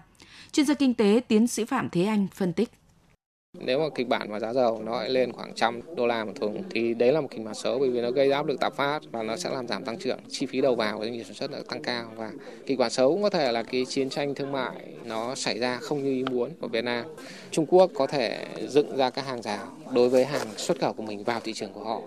Chuyên 0.53 0.67
gia 0.67 0.75
kinh 0.75 0.95
tế 0.95 1.21
tiến 1.29 1.47
sĩ 1.47 1.65
Phạm 1.65 1.89
Thế 1.91 2.05
Anh 2.05 2.27
phân 2.35 2.53
tích. 2.53 2.71
Nếu 3.59 3.79
mà 3.79 3.89
kịch 3.95 4.09
bản 4.09 4.31
và 4.31 4.41
giá 4.41 4.53
dầu 4.53 4.83
nó 4.85 5.03
lên 5.03 5.33
khoảng 5.33 5.55
trăm 5.55 5.81
đô 5.97 6.07
la 6.07 6.25
một 6.25 6.33
thùng 6.35 6.63
thì 6.71 6.95
đấy 6.95 7.13
là 7.13 7.21
một 7.21 7.29
kịch 7.31 7.45
bản 7.45 7.55
xấu 7.55 7.79
bởi 7.79 7.91
vì 7.91 8.01
nó 8.01 8.11
gây 8.11 8.31
áp 8.31 8.47
lực 8.47 8.63
lạm 8.63 8.73
phát 8.77 9.01
và 9.11 9.23
nó 9.23 9.37
sẽ 9.37 9.51
làm 9.51 9.69
giảm 9.69 9.85
tăng 9.85 9.99
trưởng, 9.99 10.19
chi 10.29 10.47
phí 10.47 10.61
đầu 10.61 10.75
vào 10.75 10.99
của 10.99 11.05
doanh 11.05 11.13
nghiệp 11.13 11.25
sản 11.25 11.35
xuất 11.35 11.51
là 11.51 11.59
tăng 11.69 11.83
cao 11.83 12.05
và 12.17 12.33
kịch 12.67 12.79
bản 12.79 12.91
xấu 12.91 13.11
cũng 13.11 13.23
có 13.23 13.31
thể 13.31 13.53
là 13.53 13.63
cái 13.63 13.85
chiến 13.85 14.11
tranh 14.11 14.35
thương 14.35 14.53
mại 14.53 14.77
nó 15.05 15.35
xảy 15.35 15.59
ra 15.59 15.77
không 15.77 16.05
như 16.05 16.11
ý 16.11 16.25
muốn 16.31 16.51
của 16.61 16.69
Việt 16.69 16.85
Nam. 16.85 17.05
Trung 17.51 17.67
Quốc 17.67 17.91
có 17.95 18.07
thể 18.07 18.47
dựng 18.69 18.97
ra 18.97 19.11
các 19.11 19.27
hàng 19.27 19.43
rào 19.43 19.67
đối 19.95 20.09
với 20.09 20.25
hàng 20.25 20.47
xuất 20.57 20.81
khẩu 20.81 20.93
của 20.93 21.03
mình 21.03 21.25
vào 21.25 21.41
thị 21.41 21.53
trường 21.53 21.73
của 21.73 21.85
họ. 21.85 22.03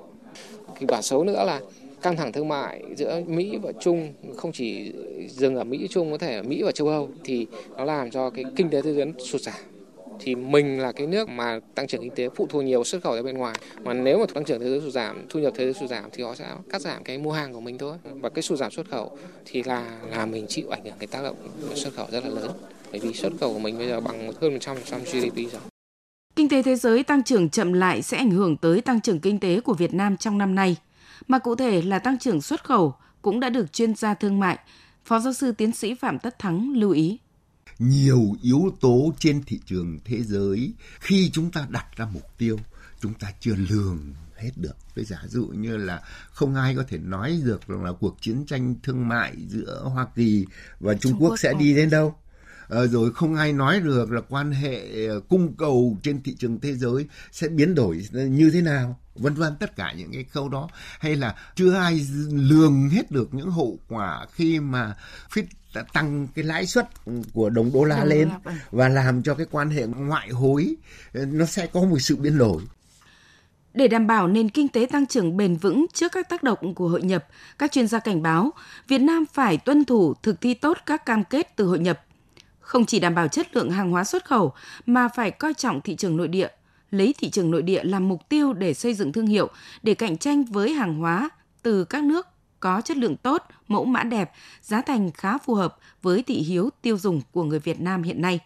Kịch 0.80 0.90
bản 0.90 1.01
xấu 1.01 1.24
nữa 1.24 1.44
là 1.46 1.62
căng 2.01 2.16
thẳng 2.16 2.31
thương 2.31 2.48
mại 2.48 2.84
giữa 2.96 3.22
Mỹ 3.28 3.57
và 3.63 3.72
Trung 3.80 4.13
không 4.38 4.51
chỉ 4.51 4.94
dừng 5.28 5.56
ở 5.56 5.63
Mỹ 5.63 5.88
Trung 5.90 6.12
có 6.12 6.18
thể 6.18 6.36
ở 6.36 6.44
Mỹ 6.44 6.63
và 6.63 6.72
châu 6.72 6.88
Âu 6.88 7.10
thì 7.24 7.48
nó 7.78 7.86
làm 7.86 8.12
cho 8.12 8.30
cái 8.30 8.46
kinh 8.56 8.69
tế 8.69 8.81
thế 8.81 8.94
giới 8.94 9.13
sụt 9.18 9.42
giảm 9.42 9.56
thì 10.19 10.36
mình 10.36 10.80
là 10.80 10.92
cái 10.92 11.07
nước 11.07 11.30
mà 11.30 11.60
tăng 11.75 11.88
trưởng 11.88 12.01
kinh 12.01 12.16
tế 12.16 12.30
phụ 12.36 12.48
thuộc 12.50 12.63
nhiều 12.63 12.83
xuất 12.83 13.04
khẩu 13.04 13.16
ra 13.16 13.21
bên 13.21 13.38
ngoài. 13.38 13.56
Mà 13.83 13.94
nếu 13.94 14.19
mà 14.19 14.25
tăng 14.33 14.45
trưởng 14.45 14.60
thế 14.60 14.69
giới 14.69 14.81
sụt 14.81 14.94
giảm 14.94 15.25
thu 15.30 15.39
nhập 15.39 15.54
thế 15.56 15.63
giới 15.63 15.74
sụt 15.74 15.89
giảm 15.89 16.04
thì 16.13 16.24
họ 16.24 16.36
sẽ 16.36 16.45
cắt 16.69 16.81
giảm 16.81 17.04
cái 17.04 17.18
mua 17.18 17.31
hàng 17.31 17.54
của 17.54 17.60
mình 17.60 17.77
thôi. 17.77 17.98
Và 18.04 18.30
cái 18.30 18.42
sụt 18.42 18.60
giảm 18.60 18.71
xuất 18.71 18.89
khẩu 18.89 19.18
thì 19.45 19.63
là 19.63 20.00
là 20.12 20.25
mình 20.25 20.45
chịu 20.48 20.69
ảnh 20.69 20.83
hưởng 20.83 20.94
cái 21.00 21.07
tác 21.07 21.24
động 21.24 21.36
xuất 21.75 21.94
khẩu 21.94 22.07
rất 22.12 22.24
là 22.25 22.30
lớn. 22.30 22.51
Bởi 22.92 23.00
vì 23.00 23.13
xuất 23.13 23.33
khẩu 23.39 23.54
của 23.54 23.60
mình 23.60 23.77
bây 23.77 23.88
giờ 23.88 24.00
bằng 24.00 24.31
hơn 24.42 24.57
100% 24.57 24.75
GDP 25.00 25.51
rồi. 25.51 25.62
Kinh 26.36 26.50
tế 26.50 26.63
thế 26.63 26.75
giới 26.75 27.04
tăng 27.04 27.24
trưởng 27.24 27.50
chậm 27.50 27.74
lại 27.74 28.01
sẽ 28.01 28.18
ảnh 28.18 28.31
hưởng 28.31 28.57
tới 28.57 28.81
tăng 28.81 29.01
trưởng 29.01 29.19
kinh 29.19 29.39
tế 29.39 29.62
của 29.62 29.74
Việt 29.74 29.94
Nam 29.94 30.18
trong 30.18 30.38
năm 30.38 30.56
nay, 30.56 30.75
mà 31.27 31.39
cụ 31.39 31.56
thể 31.56 31.81
là 31.81 32.00
tăng 32.00 32.19
trưởng 32.19 32.42
xuất 32.42 32.63
khẩu 32.63 32.94
cũng 33.22 33.39
đã 33.39 33.50
được 33.50 33.74
chuyên 33.74 33.95
gia 33.95 34.13
thương 34.13 34.39
mại, 34.39 34.57
Phó 35.06 35.19
giáo 35.19 35.33
sư 35.33 35.51
tiến 35.51 35.72
sĩ 35.72 35.94
Phạm 35.94 36.19
Tất 36.19 36.39
Thắng 36.39 36.74
lưu 36.75 36.92
ý 36.92 37.18
nhiều 37.80 38.36
yếu 38.42 38.76
tố 38.81 39.14
trên 39.20 39.44
thị 39.44 39.60
trường 39.66 40.00
thế 40.06 40.24
giới. 40.24 40.74
Khi 41.00 41.30
chúng 41.34 41.52
ta 41.52 41.68
đặt 41.70 41.86
ra 41.96 42.06
mục 42.14 42.38
tiêu 42.38 42.60
chúng 43.02 43.14
ta 43.14 43.31
chưa 43.40 43.56
lường 43.56 44.14
hết 44.36 44.52
được. 44.56 44.76
Với 44.96 45.06
giả 45.06 45.18
dụ 45.28 45.46
như 45.46 45.78
là 45.78 46.02
không 46.31 46.56
ai 46.56 46.76
có 46.76 46.84
thể 46.88 46.98
nói 46.98 47.42
được 47.46 47.68
rằng 47.68 47.84
là 47.84 47.92
cuộc 47.92 48.18
chiến 48.22 48.46
tranh 48.46 48.76
thương 48.84 49.08
mại 49.08 49.36
giữa 49.48 49.84
Hoa 49.84 50.08
Kỳ 50.16 50.46
và 50.80 50.94
Trung, 50.94 51.12
Trung 51.12 51.22
Quốc, 51.22 51.30
Quốc 51.30 51.40
sẽ 51.40 51.54
đi 51.60 51.76
đến 51.76 51.90
đâu. 51.90 52.16
À, 52.70 52.86
rồi 52.86 53.12
không 53.14 53.36
ai 53.36 53.54
nói 53.54 53.80
được 53.80 54.12
là 54.12 54.22
quan 54.30 54.52
hệ 54.52 55.08
ờ, 55.08 55.20
cung 55.30 55.56
cầu 55.58 55.98
trên 56.04 56.24
thị 56.24 56.36
trường 56.40 56.60
thế 56.60 56.74
giới 56.75 57.08
sẽ 57.32 57.48
biến 57.48 57.75
đổi 57.75 58.08
như 58.14 58.52
thế 58.52 58.62
nào 58.62 59.00
vân 59.16 59.34
vân 59.34 59.54
tất 59.60 59.75
cả 59.75 59.94
những 59.98 60.12
cái 60.14 60.24
câu 60.24 60.50
đó. 60.50 60.70
Hay 61.00 61.16
là 61.16 61.36
chưa 61.56 61.74
ai 61.74 62.08
lường 62.30 62.90
hết 62.90 63.12
được 63.12 63.34
những 63.34 63.52
hậu 63.52 63.80
quả 63.88 64.25
khi 64.34 64.60
mà 64.60 64.96
tăng 65.94 66.27
cái 66.36 66.45
lãi 66.45 66.66
suất 66.66 66.89
của 67.33 67.50
đồng 67.50 67.71
đô 67.74 67.83
la 67.83 67.98
đồng 67.98 68.07
lên 68.07 68.30
vâng. 68.44 68.56
và 68.71 68.89
làm 68.89 69.24
cho 69.24 69.36
cái 69.36 69.45
quan 69.51 69.69
hệ 69.69 69.86
ngoại 69.86 70.30
hối 70.30 70.75
ờ, 71.13 71.25
nó 71.25 71.45
sẽ 71.45 71.68
có 71.68 71.81
một 71.81 72.00
sự 72.00 72.16
biến 72.16 72.38
đổi 72.38 72.62
để 73.74 73.88
đảm 73.88 74.07
bảo 74.07 74.27
nền 74.27 74.50
kinh 74.50 74.68
tế 74.68 74.88
tăng 74.92 75.06
trưởng 75.06 75.38
bền 75.38 75.56
vững 75.56 75.86
trước 75.94 76.12
các 76.12 76.30
tác 76.30 76.44
động 76.44 76.75
của 76.75 76.88
hội 76.88 77.01
nhập, 77.01 77.27
các 77.57 77.71
chuyên 77.71 77.88
gia 77.88 78.00
cảnh 78.00 78.21
báo 78.21 78.51
Việt 78.88 78.98
Nam 78.98 79.25
phải 79.33 79.57
tuân 79.57 79.86
thủ 79.86 80.13
thực 80.24 80.42
thi 80.42 80.54
tốt 80.54 80.77
các 80.86 81.06
cam 81.06 81.24
kết 81.24 81.56
từ 81.56 81.66
hội 81.66 81.80
nhập. 81.80 82.06
Không 82.60 82.86
chỉ 82.86 83.00
đảm 83.00 83.15
bảo 83.15 83.27
chất 83.27 83.56
lượng 83.56 83.72
hàng 83.72 83.92
hóa 83.92 84.04
xuất 84.04 84.25
khẩu 84.25 84.54
mà 84.86 85.07
phải 85.07 85.31
coi 85.31 85.54
trọng 85.54 85.81
thị 85.81 85.95
trường 85.95 86.18
nội 86.18 86.27
địa, 86.27 86.48
lấy 86.92 87.13
thị 87.18 87.30
trường 87.30 87.51
nội 87.51 87.62
địa 87.62 87.83
làm 87.83 88.10
mục 88.10 88.30
tiêu 88.30 88.54
để 88.54 88.74
xây 88.74 88.94
dựng 88.94 89.13
thương 89.13 89.27
hiệu, 89.27 89.50
để 89.83 89.94
cạnh 89.94 90.18
tranh 90.18 90.44
với 90.44 90.74
hàng 90.74 90.95
hóa 90.95 91.30
từ 91.63 91.86
các 91.86 92.04
nước 92.04 92.27
có 92.60 92.82
chất 92.82 92.98
lượng 92.98 93.16
tốt, 93.16 93.44
mẫu 93.68 93.86
mã 93.86 94.04
đẹp, 94.04 94.32
giá 94.62 94.82
thành 94.82 95.12
khá 95.12 95.38
phù 95.38 95.54
hợp 95.54 95.78
với 96.02 96.24
thị 96.24 96.36
hiếu 96.36 96.70
tiêu 96.82 96.98
dùng 96.98 97.22
của 97.32 97.44
người 97.44 97.60
Việt 97.60 97.82
Nam 97.82 98.04
hiện 98.04 98.22
nay. 98.22 98.40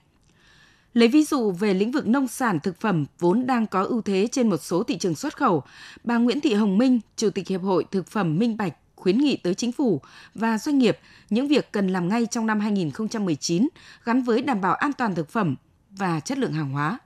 Lấy 0.94 1.08
ví 1.08 1.24
dụ 1.24 1.52
về 1.52 1.74
lĩnh 1.74 1.92
vực 1.92 2.08
nông 2.08 2.28
sản 2.28 2.60
thực 2.60 2.82
phẩm 2.82 3.06
vốn 3.20 3.46
đang 3.46 3.68
có 3.68 3.84
ưu 3.84 4.02
thế 4.02 4.28
trên 4.32 4.50
một 4.50 4.58
số 4.58 4.84
thị 4.84 4.98
trường 4.98 5.16
xuất 5.16 5.38
khẩu, 5.38 5.64
bà 6.04 6.18
Nguyễn 6.18 6.42
Thị 6.42 6.54
Hồng 6.54 6.78
Minh, 6.78 7.00
Chủ 7.16 7.30
tịch 7.30 7.48
Hiệp 7.48 7.62
hội 7.62 7.86
Thực 7.92 8.08
phẩm 8.08 8.40
Minh 8.40 8.58
Bạch 8.58 8.74
khuyến 8.96 9.18
nghị 9.18 9.38
tới 9.38 9.56
chính 9.56 9.72
phủ 9.72 10.02
và 10.36 10.58
doanh 10.58 10.78
nghiệp 10.78 11.00
những 11.30 11.48
việc 11.48 11.72
cần 11.72 11.88
làm 11.88 12.10
ngay 12.10 12.26
trong 12.26 12.46
năm 12.46 12.60
2019 12.60 13.68
gắn 14.06 14.24
với 14.24 14.42
đảm 14.42 14.62
bảo 14.62 14.74
an 14.74 14.94
toàn 14.94 15.16
thực 15.16 15.30
phẩm 15.30 15.56
và 15.90 16.20
chất 16.20 16.38
lượng 16.38 16.54
hàng 16.54 16.72
hóa. 16.72 17.00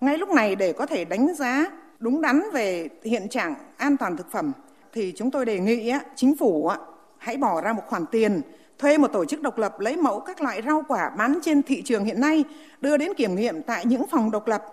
Ngay 0.00 0.18
lúc 0.18 0.28
này 0.28 0.56
để 0.56 0.72
có 0.72 0.86
thể 0.86 1.04
đánh 1.04 1.34
giá 1.34 1.64
đúng 1.98 2.20
đắn 2.20 2.42
về 2.52 2.88
hiện 3.04 3.28
trạng 3.28 3.54
an 3.76 3.96
toàn 3.96 4.16
thực 4.16 4.32
phẩm 4.32 4.52
thì 4.96 5.12
chúng 5.16 5.30
tôi 5.30 5.44
đề 5.44 5.58
nghị 5.58 5.92
chính 6.14 6.36
phủ 6.36 6.70
hãy 7.18 7.36
bỏ 7.36 7.60
ra 7.60 7.72
một 7.72 7.82
khoản 7.86 8.06
tiền, 8.06 8.40
thuê 8.78 8.98
một 8.98 9.08
tổ 9.12 9.24
chức 9.24 9.42
độc 9.42 9.58
lập 9.58 9.80
lấy 9.80 9.96
mẫu 9.96 10.20
các 10.20 10.40
loại 10.40 10.62
rau 10.66 10.84
quả 10.88 11.10
bán 11.18 11.38
trên 11.42 11.62
thị 11.62 11.82
trường 11.82 12.04
hiện 12.04 12.20
nay, 12.20 12.44
đưa 12.80 12.96
đến 12.96 13.14
kiểm 13.16 13.34
nghiệm 13.34 13.62
tại 13.62 13.86
những 13.86 14.06
phòng 14.06 14.30
độc 14.30 14.48
lập, 14.48 14.64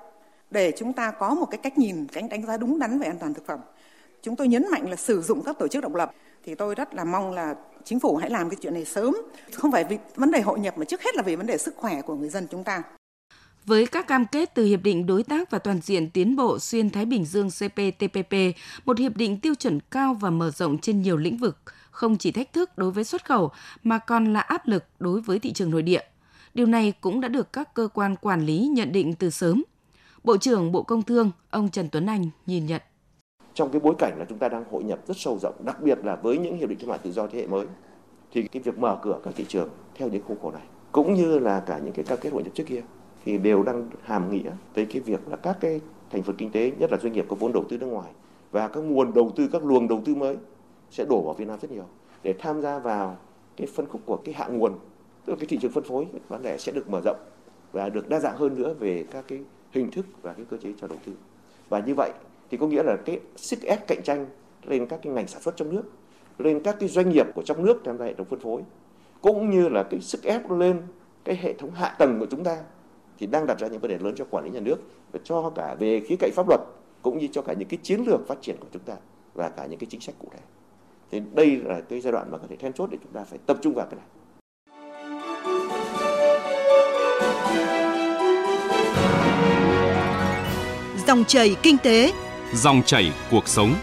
để 0.52 0.72
chúng 0.78 0.94
ta 0.94 1.12
có 1.12 1.34
một 1.34 1.46
cái 1.52 1.58
cách 1.58 1.78
nhìn 1.78 2.08
cách 2.08 2.24
đánh 2.30 2.46
giá 2.46 2.58
đúng 2.58 2.80
đắn 2.80 3.00
về 3.00 3.08
an 3.08 3.18
toàn 3.20 3.34
thực 3.34 3.46
phẩm. 3.46 3.60
Chúng 4.22 4.36
tôi 4.36 4.48
nhấn 4.48 4.66
mạnh 4.72 4.90
là 4.90 4.96
sử 4.96 5.22
dụng 5.22 5.44
các 5.46 5.60
tổ 5.60 5.68
chức 5.68 5.84
độc 5.84 5.96
lập, 5.96 6.12
thì 6.44 6.56
tôi 6.56 6.76
rất 6.76 6.96
là 6.96 7.04
mong 7.04 7.32
là 7.32 7.56
chính 7.84 8.00
phủ 8.00 8.16
hãy 8.16 8.30
làm 8.30 8.50
cái 8.50 8.58
chuyện 8.62 8.74
này 8.74 8.86
sớm, 8.86 9.16
không 9.54 9.72
phải 9.72 9.84
vì 9.84 9.98
vấn 10.16 10.32
đề 10.32 10.42
hội 10.42 10.60
nhập 10.60 10.78
mà 10.78 10.86
trước 10.86 11.02
hết 11.02 11.16
là 11.16 11.22
vì 11.22 11.36
vấn 11.36 11.46
đề 11.46 11.58
sức 11.58 11.76
khỏe 11.78 12.02
của 12.02 12.16
người 12.16 12.30
dân 12.30 12.48
chúng 12.52 12.64
ta 12.64 12.84
với 13.66 13.86
các 13.86 14.08
cam 14.08 14.26
kết 14.26 14.56
từ 14.56 14.66
Hiệp 14.66 14.84
định 14.84 15.06
Đối 15.06 15.24
tác 15.24 15.52
và 15.52 15.60
Toàn 15.60 15.80
diện 15.82 16.10
Tiến 16.10 16.36
bộ 16.36 16.60
Xuyên 16.60 16.90
Thái 16.90 17.06
Bình 17.06 17.26
Dương 17.26 17.50
CPTPP, 17.50 18.34
một 18.86 19.00
hiệp 19.00 19.18
định 19.18 19.40
tiêu 19.40 19.56
chuẩn 19.56 19.80
cao 19.92 20.14
và 20.14 20.30
mở 20.30 20.52
rộng 20.52 20.78
trên 20.78 21.02
nhiều 21.02 21.18
lĩnh 21.18 21.38
vực, 21.38 21.58
không 21.92 22.18
chỉ 22.18 22.32
thách 22.32 22.54
thức 22.54 22.78
đối 22.78 22.92
với 22.92 23.04
xuất 23.04 23.26
khẩu 23.26 23.52
mà 23.84 23.98
còn 23.98 24.34
là 24.34 24.40
áp 24.40 24.68
lực 24.68 24.84
đối 25.00 25.22
với 25.22 25.40
thị 25.40 25.54
trường 25.54 25.72
nội 25.72 25.82
địa. 25.82 26.02
Điều 26.54 26.66
này 26.66 26.94
cũng 27.02 27.22
đã 27.22 27.28
được 27.28 27.54
các 27.54 27.74
cơ 27.74 27.88
quan 27.94 28.16
quản 28.16 28.46
lý 28.46 28.68
nhận 28.68 28.92
định 28.92 29.14
từ 29.14 29.30
sớm. 29.30 29.64
Bộ 30.24 30.38
trưởng 30.38 30.72
Bộ 30.72 30.84
Công 30.84 31.04
Thương, 31.04 31.32
ông 31.50 31.70
Trần 31.70 31.90
Tuấn 31.90 32.06
Anh 32.06 32.30
nhìn 32.46 32.66
nhận. 32.66 32.82
Trong 33.54 33.72
cái 33.72 33.80
bối 33.80 33.96
cảnh 34.00 34.16
là 34.20 34.26
chúng 34.30 34.38
ta 34.38 34.50
đang 34.50 34.64
hội 34.72 34.84
nhập 34.84 35.00
rất 35.08 35.18
sâu 35.18 35.40
rộng, 35.42 35.66
đặc 35.66 35.82
biệt 35.82 36.00
là 36.04 36.16
với 36.16 36.38
những 36.38 36.58
hiệp 36.58 36.70
định 36.70 36.80
thương 36.80 36.90
mại 36.90 36.98
tự 36.98 37.12
do 37.12 37.28
thế 37.28 37.40
hệ 37.40 37.48
mới, 37.48 37.66
thì 38.32 38.48
cái 38.48 38.62
việc 38.62 38.78
mở 38.78 39.00
cửa 39.04 39.20
các 39.24 39.34
thị 39.38 39.46
trường 39.48 39.70
theo 39.96 40.10
những 40.10 40.24
khuôn 40.28 40.38
khổ 40.42 40.52
này, 40.52 40.64
cũng 40.92 41.14
như 41.14 41.40
là 41.40 41.60
cả 41.60 41.80
những 41.84 41.94
cái 41.94 42.06
cam 42.06 42.18
kết 42.22 42.30
hội 42.34 42.44
nhập 42.44 42.52
trước 42.56 42.64
kia, 42.68 42.82
thì 43.26 43.38
đều 43.38 43.64
đang 43.64 43.90
hàm 44.04 44.32
nghĩa 44.32 44.52
tới 44.74 44.86
cái 44.86 45.02
việc 45.02 45.28
là 45.28 45.36
các 45.36 45.58
cái 45.60 45.82
thành 46.10 46.24
phần 46.24 46.36
kinh 46.36 46.52
tế, 46.52 46.72
nhất 46.80 46.92
là 46.92 46.98
doanh 46.98 47.14
nghiệp 47.14 47.26
có 47.30 47.36
vốn 47.36 47.54
đầu 47.54 47.64
tư 47.70 47.78
nước 47.78 47.88
ngoài 47.88 48.12
và 48.52 48.68
các 48.68 48.80
nguồn 48.80 49.14
đầu 49.14 49.32
tư, 49.36 49.50
các 49.52 49.66
luồng 49.66 49.88
đầu 49.88 50.02
tư 50.06 50.16
mới 50.16 50.38
sẽ 50.92 51.06
đổ 51.10 51.22
vào 51.22 51.34
Việt 51.34 51.48
Nam 51.48 51.60
rất 51.62 51.72
nhiều. 51.72 51.86
Để 52.24 52.34
tham 52.40 52.62
gia 52.62 52.80
vào 52.80 53.18
cái 53.58 53.68
phân 53.68 53.86
khúc 53.88 54.02
của 54.06 54.18
cái 54.18 54.34
hạ 54.34 54.48
nguồn 54.48 54.74
tức 55.26 55.34
là 55.34 55.38
cái 55.40 55.48
thị 55.48 55.58
trường 55.62 55.72
phân 55.72 55.84
phối 55.84 56.08
bán 56.30 56.44
lẻ 56.44 56.58
sẽ 56.58 56.72
được 56.72 56.90
mở 56.90 57.02
rộng 57.06 57.18
và 57.72 57.90
được 57.90 58.10
đa 58.10 58.20
dạng 58.20 58.38
hơn 58.38 58.56
nữa 58.56 58.76
về 58.80 59.06
các 59.12 59.26
cái 59.28 59.40
hình 59.72 59.92
thức 59.92 60.06
và 60.22 60.34
cái 60.34 60.46
cơ 60.50 60.58
chế 60.58 60.70
cho 60.82 60.88
đầu 60.88 60.98
tư. 61.06 61.12
Và 61.70 61.80
như 61.80 61.94
vậy 61.98 62.12
thì 62.52 62.58
có 62.58 62.68
nghĩa 62.68 62.84
là 62.84 62.98
cái 63.06 63.20
sức 63.36 63.62
ép 63.62 63.88
cạnh 63.88 64.04
tranh 64.04 64.26
lên 64.64 64.86
các 64.86 65.00
cái 65.04 65.14
ngành 65.14 65.28
sản 65.28 65.42
xuất 65.42 65.56
trong 65.56 65.76
nước 65.76 65.84
lên 66.38 66.64
các 66.64 66.76
cái 66.80 66.90
doanh 66.90 67.10
nghiệp 67.10 67.28
của 67.36 67.42
trong 67.42 67.66
nước 67.66 67.82
tham 67.86 67.98
gia 67.98 68.06
hệ 68.06 68.14
thống 68.14 68.28
phân 68.30 68.40
phối 68.40 68.62
cũng 69.22 69.50
như 69.50 69.70
là 69.70 69.84
cái 69.84 70.02
sức 70.02 70.24
ép 70.24 70.52
lên 70.52 70.82
cái 71.24 71.36
hệ 71.36 71.54
thống 71.54 71.72
hạ 71.72 71.96
tầng 72.00 72.20
của 72.20 72.26
chúng 72.26 72.44
ta 72.44 72.58
thì 73.20 73.28
đang 73.28 73.46
đặt 73.48 73.60
ra 73.60 73.68
những 73.68 73.80
vấn 73.80 73.92
đề 73.92 73.98
lớn 73.98 74.14
cho 74.18 74.26
quản 74.30 74.46
lý 74.46 74.52
nhà 74.52 74.60
nước 74.60 74.78
và 75.12 75.20
cho 75.24 75.52
cả 75.56 75.76
về 75.80 76.02
khía 76.08 76.16
cạnh 76.20 76.32
pháp 76.36 76.50
luật 76.50 76.62
cũng 77.02 77.18
như 77.18 77.28
cho 77.32 77.42
cả 77.42 77.54
những 77.54 77.68
cái 77.68 77.80
chiến 77.84 78.04
lược 78.08 78.28
phát 78.28 78.38
triển 78.42 78.56
của 78.60 78.68
chúng 78.74 78.82
ta 78.82 78.94
và 79.34 79.50
cả 79.50 79.66
những 79.66 79.80
cái 79.80 79.88
chính 79.90 80.02
sách 80.02 80.16
cụ 80.20 80.28
thể. 80.34 80.40
Thì 81.12 81.22
đây 81.34 81.58
là 81.64 81.82
cái 81.82 82.02
giai 82.02 82.12
đoạn 82.12 82.32
mà 82.32 82.38
có 82.38 82.48
thể 82.50 82.56
then 82.56 82.74
chốt 82.74 82.90
để 82.92 82.98
chúng 83.04 83.14
ta 83.14 83.24
phải 83.24 83.40
tập 83.46 83.58
trung 83.62 83.74
vào 83.74 83.88
cái 83.92 84.00
này. 84.00 84.08
Dòng 91.08 91.24
chảy 91.28 91.56
kinh 91.64 91.78
tế, 91.78 92.12
dòng 92.54 92.82
chảy 92.86 93.12
cuộc 93.32 93.48
sống. 93.48 93.74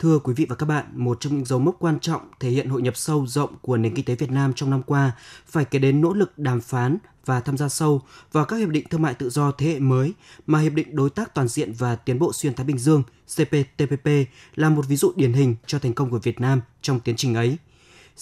Thưa 0.00 0.18
quý 0.18 0.34
vị 0.36 0.46
và 0.48 0.56
các 0.56 0.66
bạn, 0.66 0.84
một 0.94 1.20
trong 1.20 1.36
những 1.36 1.44
dấu 1.44 1.58
mốc 1.58 1.76
quan 1.78 2.00
trọng 2.00 2.20
thể 2.40 2.50
hiện 2.50 2.68
hội 2.68 2.82
nhập 2.82 2.96
sâu 2.96 3.26
rộng 3.26 3.50
của 3.62 3.76
nền 3.76 3.94
kinh 3.94 4.04
tế 4.04 4.14
Việt 4.14 4.30
Nam 4.30 4.52
trong 4.56 4.70
năm 4.70 4.82
qua 4.82 5.12
phải 5.46 5.64
kể 5.64 5.78
đến 5.78 6.00
nỗ 6.00 6.12
lực 6.12 6.38
đàm 6.38 6.60
phán 6.60 6.98
và 7.24 7.40
tham 7.40 7.56
gia 7.56 7.68
sâu 7.68 8.02
vào 8.32 8.44
các 8.44 8.56
hiệp 8.56 8.68
định 8.68 8.88
thương 8.90 9.02
mại 9.02 9.14
tự 9.14 9.30
do 9.30 9.52
thế 9.52 9.66
hệ 9.66 9.78
mới 9.78 10.12
mà 10.46 10.60
Hiệp 10.60 10.72
định 10.72 10.96
Đối 10.96 11.10
tác 11.10 11.34
Toàn 11.34 11.48
diện 11.48 11.72
và 11.78 11.96
Tiến 11.96 12.18
bộ 12.18 12.32
Xuyên 12.32 12.54
Thái 12.54 12.66
Bình 12.66 12.78
Dương 12.78 13.02
CPTPP 13.36 14.08
là 14.54 14.68
một 14.68 14.88
ví 14.88 14.96
dụ 14.96 15.12
điển 15.16 15.32
hình 15.32 15.56
cho 15.66 15.78
thành 15.78 15.92
công 15.92 16.10
của 16.10 16.18
Việt 16.18 16.40
Nam 16.40 16.60
trong 16.82 17.00
tiến 17.00 17.16
trình 17.16 17.34
ấy. 17.34 17.58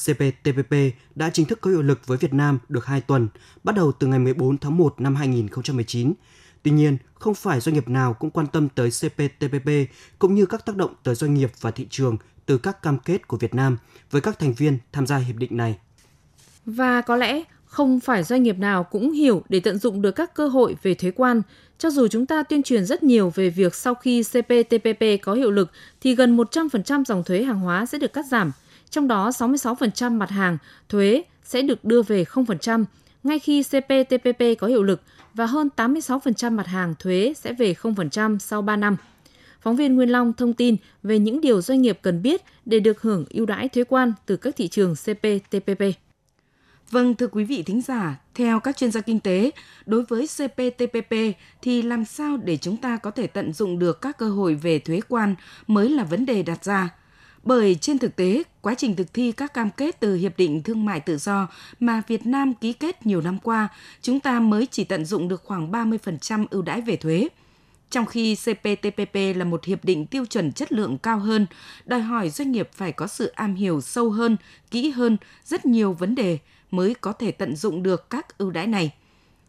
CPTPP 0.05 0.75
đã 1.15 1.31
chính 1.31 1.47
thức 1.47 1.61
có 1.61 1.71
hiệu 1.71 1.83
lực 1.83 2.07
với 2.07 2.19
Việt 2.19 2.33
Nam 2.33 2.59
được 2.69 2.87
2 2.87 3.01
tuần, 3.01 3.29
bắt 3.65 3.75
đầu 3.75 3.93
từ 3.93 4.07
ngày 4.07 4.19
14 4.19 4.59
tháng 4.59 4.77
1 4.77 5.01
năm 5.01 5.15
2019. 5.15 6.13
Tuy 6.63 6.71
nhiên, 6.71 6.97
không 7.15 7.35
phải 7.35 7.61
doanh 7.61 7.75
nghiệp 7.75 7.89
nào 7.89 8.15
cũng 8.15 8.31
quan 8.31 8.47
tâm 8.47 8.69
tới 8.69 8.91
CPTPP 8.91 9.71
cũng 10.19 10.35
như 10.35 10.47
các 10.47 10.67
tác 10.67 10.77
động 10.77 10.95
tới 11.03 11.15
doanh 11.15 11.35
nghiệp 11.35 11.51
và 11.61 11.71
thị 11.71 11.87
trường 11.91 12.17
từ 12.47 12.59
các 12.59 12.83
cam 12.83 12.99
kết 12.99 13.29
của 13.29 13.37
Việt 13.37 13.55
Nam 13.55 13.77
với 14.11 14.21
các 14.21 14.39
thành 14.39 14.53
viên 14.53 14.79
tham 14.93 15.07
gia 15.07 15.17
hiệp 15.17 15.37
định 15.37 15.57
này. 15.57 15.79
Và 16.67 17.01
có 17.01 17.17
lẽ 17.17 17.43
không 17.65 18.01
phải 18.01 18.23
doanh 18.23 18.43
nghiệp 18.43 18.59
nào 18.59 18.85
cũng 18.85 19.13
hiểu 19.13 19.43
để 19.49 19.61
tận 19.61 19.79
dụng 19.79 20.03
được 20.03 20.11
các 20.11 20.35
cơ 20.35 20.49
hội 20.49 20.77
về 20.83 20.95
thuế 20.95 21.11
quan. 21.11 21.43
Cho 21.79 21.91
dù 21.91 22.09
chúng 22.09 22.27
ta 22.27 22.43
tuyên 22.43 22.63
truyền 22.63 22.85
rất 22.85 23.03
nhiều 23.03 23.33
về 23.35 23.51
việc 23.51 23.75
sau 23.75 23.95
khi 23.95 24.23
CPTPP 24.23 25.05
có 25.23 25.35
hiệu 25.35 25.51
lực 25.51 25.71
thì 26.01 26.15
gần 26.15 26.37
100% 26.37 27.05
dòng 27.05 27.25
thuế 27.25 27.43
hàng 27.43 27.61
hóa 27.61 27.87
sẽ 27.87 27.99
được 27.99 28.13
cắt 28.13 28.27
giảm, 28.27 28.53
trong 28.91 29.09
đó 29.09 29.31
66% 29.31 30.13
mặt 30.13 30.31
hàng 30.31 30.59
thuế 30.89 31.23
sẽ 31.45 31.63
được 31.63 31.85
đưa 31.85 32.03
về 32.03 32.25
0% 32.25 32.85
ngay 33.23 33.39
khi 33.39 33.63
CPTPP 33.63 34.43
có 34.59 34.67
hiệu 34.67 34.83
lực 34.83 35.01
và 35.35 35.47
hơn 35.47 35.69
86% 35.77 36.53
mặt 36.53 36.67
hàng 36.67 36.95
thuế 36.99 37.33
sẽ 37.37 37.53
về 37.53 37.75
0% 37.83 38.39
sau 38.39 38.63
3 38.63 38.77
năm. 38.77 38.97
Phóng 39.61 39.77
viên 39.77 39.97
Nguyên 39.97 40.09
Long 40.09 40.33
thông 40.33 40.53
tin 40.53 40.77
về 41.03 41.19
những 41.19 41.41
điều 41.41 41.61
doanh 41.61 41.83
nghiệp 41.83 41.99
cần 42.03 42.23
biết 42.23 42.43
để 42.65 42.81
được 42.81 43.03
hưởng 43.03 43.25
ưu 43.31 43.47
đãi 43.47 43.69
thuế 43.69 43.85
quan 43.85 44.13
từ 44.27 44.37
các 44.37 44.57
thị 44.57 44.69
trường 44.69 44.95
CPTPP. 44.95 45.83
Vâng, 46.91 47.15
thưa 47.15 47.27
quý 47.27 47.45
vị 47.45 47.63
thính 47.63 47.81
giả, 47.81 48.21
theo 48.35 48.61
các 48.61 48.77
chuyên 48.77 48.91
gia 48.91 49.01
kinh 49.01 49.21
tế, 49.21 49.51
đối 49.87 50.03
với 50.03 50.27
CPTPP 50.27 51.15
thì 51.63 51.83
làm 51.83 52.05
sao 52.05 52.37
để 52.37 52.57
chúng 52.57 52.77
ta 52.77 52.97
có 52.97 53.11
thể 53.11 53.27
tận 53.27 53.53
dụng 53.53 53.79
được 53.79 54.01
các 54.01 54.19
cơ 54.19 54.29
hội 54.29 54.55
về 54.55 54.79
thuế 54.79 55.01
quan 55.09 55.35
mới 55.67 55.89
là 55.89 56.05
vấn 56.05 56.27
đề 56.27 56.43
đặt 56.43 56.65
ra. 56.65 56.95
Bởi 57.49 57.75
trên 57.75 57.99
thực 57.99 58.17
tế, 58.17 58.43
quá 58.61 58.75
trình 58.75 58.97
thực 58.97 59.15
thi 59.15 59.33
các 59.33 59.55
cam 59.55 59.71
kết 59.71 60.01
từ 60.01 60.15
Hiệp 60.15 60.39
định 60.39 60.63
Thương 60.63 60.85
mại 60.85 61.01
Tự 61.01 61.17
do 61.17 61.49
mà 61.81 62.03
Việt 62.07 62.27
Nam 62.27 62.55
ký 62.55 62.73
kết 62.73 63.07
nhiều 63.07 63.21
năm 63.21 63.39
qua, 63.39 63.69
chúng 64.03 64.21
ta 64.21 64.41
mới 64.41 64.67
chỉ 64.67 64.85
tận 64.85 65.05
dụng 65.05 65.29
được 65.29 65.43
khoảng 65.45 65.73
30% 65.73 66.47
ưu 66.51 66.63
đãi 66.63 66.81
về 66.81 66.97
thuế. 66.97 67.29
Trong 67.91 68.07
khi 68.07 68.35
CPTPP 68.35 69.15
là 69.37 69.45
một 69.45 69.65
hiệp 69.65 69.85
định 69.85 70.07
tiêu 70.07 70.27
chuẩn 70.27 70.53
chất 70.53 70.73
lượng 70.73 70.99
cao 70.99 71.19
hơn, 71.19 71.47
đòi 71.85 72.01
hỏi 72.01 72.31
doanh 72.31 72.53
nghiệp 72.53 72.71
phải 72.73 72.93
có 72.93 73.07
sự 73.07 73.27
am 73.27 73.55
hiểu 73.55 73.81
sâu 73.81 74.11
hơn, 74.11 74.37
kỹ 74.71 74.91
hơn 74.91 75.17
rất 75.45 75.67
nhiều 75.67 75.93
vấn 75.93 76.15
đề 76.15 76.39
mới 76.71 76.95
có 76.95 77.13
thể 77.13 77.31
tận 77.31 77.57
dụng 77.57 77.83
được 77.83 78.11
các 78.11 78.39
ưu 78.39 78.51
đãi 78.51 78.67
này. 78.67 78.93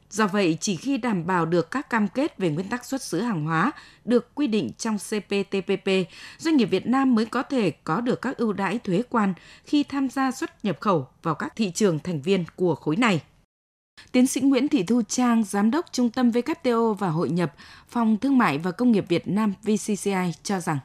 Do 0.10 0.28
vậy, 0.28 0.58
chỉ 0.62 0.76
khi 0.76 0.98
đảm 0.98 1.28
bảo 1.28 1.46
được 1.46 1.72
các 1.72 1.90
cam 1.90 2.08
kết 2.08 2.38
về 2.38 2.50
nguyên 2.50 2.70
tắc 2.70 2.86
xuất 2.86 3.02
xứ 3.02 3.22
hàng 3.22 3.46
hóa 3.46 3.72
được 4.06 4.36
quy 4.36 4.48
định 4.48 4.72
trong 4.78 4.98
CPTPP, 4.98 5.90
doanh 6.38 6.58
nghiệp 6.58 6.66
Việt 6.66 6.88
Nam 6.88 7.16
mới 7.16 7.26
có 7.26 7.44
thể 7.44 7.72
có 7.72 8.02
được 8.02 8.22
các 8.22 8.38
ưu 8.38 8.54
đãi 8.54 8.80
thuế 8.80 9.04
quan 9.10 9.34
khi 9.66 9.84
tham 9.84 10.10
gia 10.10 10.32
xuất 10.32 10.66
nhập 10.66 10.78
khẩu 10.80 11.08
vào 11.24 11.36
các 11.36 11.54
thị 11.56 11.72
trường 11.72 12.00
thành 12.00 12.22
viên 12.22 12.46
của 12.56 12.76
khối 12.76 12.96
này. 12.96 13.22
Tiến 14.12 14.28
sĩ 14.28 14.42
Nguyễn 14.42 14.68
Thị 14.68 14.84
Thu 14.84 15.02
Trang, 15.08 15.44
Giám 15.44 15.72
đốc 15.72 15.86
Trung 15.92 16.10
tâm 16.10 16.30
WTO 16.30 16.94
và 16.94 17.10
Hội 17.10 17.30
nhập, 17.30 17.54
Phòng 17.90 18.18
Thương 18.18 18.38
mại 18.38 18.58
và 18.58 18.72
Công 18.72 18.92
nghiệp 18.92 19.06
Việt 19.10 19.28
Nam 19.28 19.54
VCCI 19.64 20.34
cho 20.44 20.60
rằng 20.60 20.80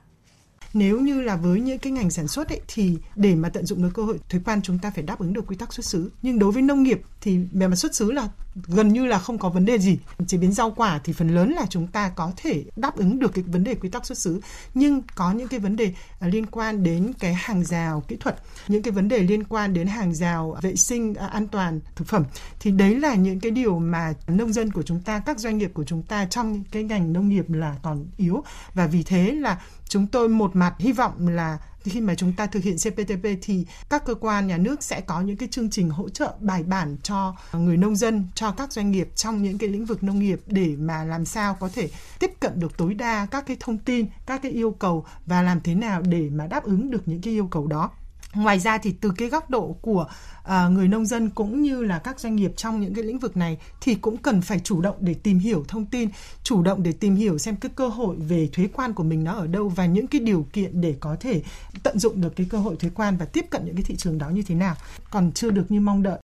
nếu 0.74 1.00
như 1.00 1.20
là 1.20 1.36
với 1.36 1.60
những 1.60 1.78
cái 1.78 1.92
ngành 1.92 2.10
sản 2.10 2.28
xuất 2.28 2.48
ấy, 2.48 2.60
thì 2.68 2.98
để 3.16 3.34
mà 3.34 3.48
tận 3.48 3.66
dụng 3.66 3.82
được 3.82 3.90
cơ 3.94 4.02
hội 4.02 4.18
thuế 4.28 4.40
quan 4.44 4.62
chúng 4.62 4.78
ta 4.78 4.90
phải 4.90 5.04
đáp 5.04 5.18
ứng 5.18 5.32
được 5.32 5.46
quy 5.46 5.56
tắc 5.56 5.72
xuất 5.72 5.86
xứ 5.86 6.10
nhưng 6.22 6.38
đối 6.38 6.52
với 6.52 6.62
nông 6.62 6.82
nghiệp 6.82 7.00
thì 7.24 7.38
về 7.52 7.68
mặt 7.68 7.76
xuất 7.76 7.94
xứ 7.94 8.12
là 8.12 8.28
gần 8.66 8.88
như 8.88 9.06
là 9.06 9.18
không 9.18 9.38
có 9.38 9.48
vấn 9.48 9.64
đề 9.64 9.78
gì. 9.78 9.98
Chế 10.26 10.38
biến 10.38 10.52
rau 10.52 10.70
quả 10.70 11.00
thì 11.04 11.12
phần 11.12 11.28
lớn 11.28 11.52
là 11.52 11.66
chúng 11.70 11.86
ta 11.86 12.08
có 12.08 12.32
thể 12.36 12.64
đáp 12.76 12.96
ứng 12.96 13.18
được 13.18 13.34
cái 13.34 13.44
vấn 13.44 13.64
đề 13.64 13.74
quy 13.74 13.88
tắc 13.88 14.06
xuất 14.06 14.18
xứ. 14.18 14.40
Nhưng 14.74 15.02
có 15.14 15.32
những 15.32 15.48
cái 15.48 15.60
vấn 15.60 15.76
đề 15.76 15.94
à, 16.20 16.28
liên 16.28 16.46
quan 16.46 16.82
đến 16.82 17.12
cái 17.18 17.34
hàng 17.34 17.64
rào 17.64 18.02
kỹ 18.08 18.16
thuật, 18.16 18.36
những 18.68 18.82
cái 18.82 18.92
vấn 18.92 19.08
đề 19.08 19.18
liên 19.18 19.44
quan 19.44 19.74
đến 19.74 19.86
hàng 19.86 20.14
rào 20.14 20.56
vệ 20.62 20.76
sinh 20.76 21.14
à, 21.14 21.26
an 21.26 21.46
toàn 21.48 21.80
thực 21.96 22.08
phẩm 22.08 22.24
thì 22.60 22.70
đấy 22.70 22.94
là 22.94 23.14
những 23.14 23.40
cái 23.40 23.50
điều 23.50 23.78
mà 23.78 24.14
nông 24.26 24.52
dân 24.52 24.70
của 24.70 24.82
chúng 24.82 25.00
ta, 25.00 25.18
các 25.26 25.38
doanh 25.38 25.58
nghiệp 25.58 25.70
của 25.74 25.84
chúng 25.84 26.02
ta 26.02 26.26
trong 26.26 26.64
cái 26.70 26.82
ngành 26.82 27.12
nông 27.12 27.28
nghiệp 27.28 27.50
là 27.50 27.76
còn 27.82 28.06
yếu. 28.16 28.42
Và 28.74 28.86
vì 28.86 29.02
thế 29.02 29.30
là 29.30 29.60
chúng 29.88 30.06
tôi 30.06 30.28
một 30.28 30.56
mặt 30.56 30.74
hy 30.78 30.92
vọng 30.92 31.28
là 31.28 31.58
khi 31.90 32.00
mà 32.00 32.14
chúng 32.14 32.32
ta 32.32 32.46
thực 32.46 32.62
hiện 32.62 32.76
CPTP 32.76 33.26
thì 33.42 33.66
các 33.88 34.04
cơ 34.04 34.14
quan 34.14 34.46
nhà 34.46 34.56
nước 34.56 34.82
sẽ 34.82 35.00
có 35.00 35.20
những 35.20 35.36
cái 35.36 35.48
chương 35.48 35.70
trình 35.70 35.90
hỗ 35.90 36.08
trợ 36.08 36.34
bài 36.40 36.62
bản 36.62 36.96
cho 37.02 37.36
người 37.52 37.76
nông 37.76 37.96
dân, 37.96 38.28
cho 38.34 38.50
các 38.50 38.72
doanh 38.72 38.90
nghiệp 38.90 39.08
trong 39.14 39.42
những 39.42 39.58
cái 39.58 39.68
lĩnh 39.68 39.84
vực 39.84 40.02
nông 40.02 40.18
nghiệp 40.18 40.40
để 40.46 40.76
mà 40.78 41.04
làm 41.04 41.24
sao 41.24 41.56
có 41.60 41.68
thể 41.74 41.88
tiếp 42.18 42.30
cận 42.40 42.60
được 42.60 42.76
tối 42.76 42.94
đa 42.94 43.26
các 43.26 43.46
cái 43.46 43.56
thông 43.60 43.78
tin, 43.78 44.06
các 44.26 44.42
cái 44.42 44.52
yêu 44.52 44.70
cầu 44.70 45.06
và 45.26 45.42
làm 45.42 45.60
thế 45.60 45.74
nào 45.74 46.02
để 46.02 46.30
mà 46.30 46.46
đáp 46.46 46.64
ứng 46.64 46.90
được 46.90 47.08
những 47.08 47.20
cái 47.20 47.34
yêu 47.34 47.46
cầu 47.46 47.66
đó. 47.66 47.90
Ngoài 48.34 48.58
ra 48.58 48.78
thì 48.78 48.94
từ 49.00 49.12
cái 49.16 49.28
góc 49.28 49.50
độ 49.50 49.76
của 49.82 50.06
à, 50.44 50.68
người 50.68 50.88
nông 50.88 51.06
dân 51.06 51.30
cũng 51.30 51.62
như 51.62 51.82
là 51.82 51.98
các 51.98 52.20
doanh 52.20 52.36
nghiệp 52.36 52.52
trong 52.56 52.80
những 52.80 52.94
cái 52.94 53.04
lĩnh 53.04 53.18
vực 53.18 53.36
này 53.36 53.58
thì 53.80 53.94
cũng 53.94 54.16
cần 54.16 54.40
phải 54.40 54.60
chủ 54.64 54.80
động 54.80 54.96
để 55.00 55.14
tìm 55.14 55.38
hiểu 55.38 55.64
thông 55.68 55.86
tin, 55.86 56.08
chủ 56.42 56.62
động 56.62 56.82
để 56.82 56.92
tìm 56.92 57.14
hiểu 57.14 57.38
xem 57.38 57.56
cái 57.56 57.70
cơ 57.76 57.88
hội 57.88 58.16
về 58.16 58.48
thuế 58.52 58.68
quan 58.72 58.92
của 58.92 59.02
mình 59.02 59.24
nó 59.24 59.32
ở 59.32 59.46
đâu 59.46 59.68
và 59.68 59.86
những 59.86 60.06
cái 60.06 60.20
điều 60.20 60.46
kiện 60.52 60.80
để 60.80 60.96
có 61.00 61.16
thể 61.20 61.42
tận 61.82 61.98
dụng 61.98 62.20
được 62.20 62.36
cái 62.36 62.46
cơ 62.50 62.58
hội 62.58 62.76
thuế 62.76 62.90
quan 62.94 63.16
và 63.16 63.26
tiếp 63.26 63.46
cận 63.50 63.64
những 63.64 63.74
cái 63.74 63.84
thị 63.84 63.96
trường 63.96 64.18
đó 64.18 64.28
như 64.30 64.42
thế 64.42 64.54
nào. 64.54 64.74
Còn 65.10 65.32
chưa 65.32 65.50
được 65.50 65.70
như 65.70 65.80
mong 65.80 66.02
đợi. 66.02 66.18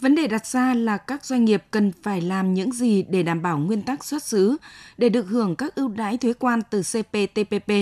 Vấn 0.00 0.14
đề 0.14 0.26
đặt 0.26 0.46
ra 0.46 0.74
là 0.74 0.96
các 0.96 1.24
doanh 1.24 1.44
nghiệp 1.44 1.64
cần 1.70 1.92
phải 2.02 2.20
làm 2.20 2.54
những 2.54 2.72
gì 2.72 3.02
để 3.02 3.22
đảm 3.22 3.42
bảo 3.42 3.58
nguyên 3.58 3.82
tắc 3.82 4.04
xuất 4.04 4.22
xứ 4.22 4.56
để 4.98 5.08
được 5.08 5.28
hưởng 5.28 5.56
các 5.56 5.74
ưu 5.74 5.88
đãi 5.88 6.18
thuế 6.18 6.32
quan 6.32 6.60
từ 6.70 6.82
CPTPP 6.82 7.72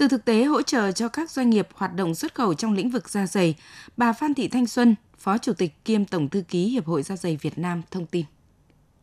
từ 0.00 0.08
thực 0.08 0.24
tế 0.24 0.44
hỗ 0.44 0.62
trợ 0.62 0.92
cho 0.92 1.08
các 1.08 1.30
doanh 1.30 1.50
nghiệp 1.50 1.68
hoạt 1.74 1.94
động 1.94 2.14
xuất 2.14 2.34
khẩu 2.34 2.54
trong 2.54 2.72
lĩnh 2.72 2.90
vực 2.90 3.08
da 3.08 3.26
dày, 3.26 3.56
bà 3.96 4.12
Phan 4.12 4.34
Thị 4.34 4.48
Thanh 4.48 4.66
Xuân, 4.66 4.94
Phó 5.18 5.38
Chủ 5.38 5.52
tịch 5.52 5.84
kiêm 5.84 6.04
Tổng 6.04 6.28
Thư 6.28 6.42
ký 6.48 6.68
Hiệp 6.68 6.86
hội 6.86 7.02
Da 7.02 7.16
dày 7.16 7.38
Việt 7.40 7.58
Nam 7.58 7.82
thông 7.90 8.06
tin. 8.06 8.24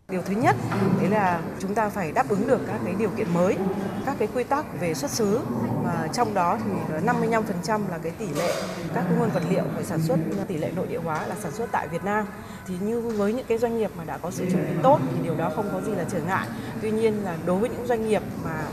Điều 0.10 0.22
thứ 0.22 0.36
nhất 0.36 0.56
đấy 1.00 1.10
là 1.10 1.42
chúng 1.60 1.76
ta 1.76 1.90
phải 1.90 2.12
đáp 2.12 2.30
ứng 2.30 2.48
được 2.48 2.62
các 2.68 2.80
cái 2.86 2.96
điều 3.00 3.10
kiện 3.10 3.34
mới, 3.34 3.56
các 4.06 4.16
cái 4.20 4.28
quy 4.34 4.44
tắc 4.44 4.66
về 4.82 4.94
xuất 4.94 5.12
xứ 5.12 5.40
mà 5.84 6.08
trong 6.14 6.34
đó 6.34 6.58
thì 6.66 6.96
55% 7.06 7.90
là 7.90 7.98
cái 7.98 8.12
tỷ 8.12 8.26
lệ 8.26 8.54
các 8.94 9.04
cái 9.08 9.18
nguyên 9.18 9.30
vật 9.30 9.44
liệu 9.50 9.64
phải 9.74 9.84
sản 9.84 10.02
xuất 10.02 10.20
tỷ 10.48 10.58
lệ 10.58 10.72
nội 10.76 10.88
địa 10.88 11.00
hóa 11.04 11.28
là 11.28 11.36
sản 11.44 11.52
xuất 11.52 11.72
tại 11.72 11.88
Việt 11.88 12.04
Nam. 12.04 12.26
Thì 12.68 12.76
như 12.82 13.02
với 13.02 13.34
những 13.34 13.46
cái 13.48 13.58
doanh 13.58 13.78
nghiệp 13.78 13.92
mà 13.98 14.04
đã 14.04 14.18
có 14.18 14.32
sự 14.32 14.46
chuẩn 14.52 14.66
bị 14.66 14.82
tốt 14.84 15.00
thì 15.12 15.24
điều 15.24 15.36
đó 15.36 15.52
không 15.56 15.70
có 15.74 15.82
gì 15.82 15.92
là 15.92 16.06
trở 16.12 16.20
ngại. 16.22 16.48
Tuy 16.82 16.92
nhiên 16.92 17.24
là 17.24 17.38
đối 17.46 17.60
với 17.60 17.70
những 17.70 17.88
doanh 17.88 18.08
nghiệp 18.08 18.22
mà 18.44 18.64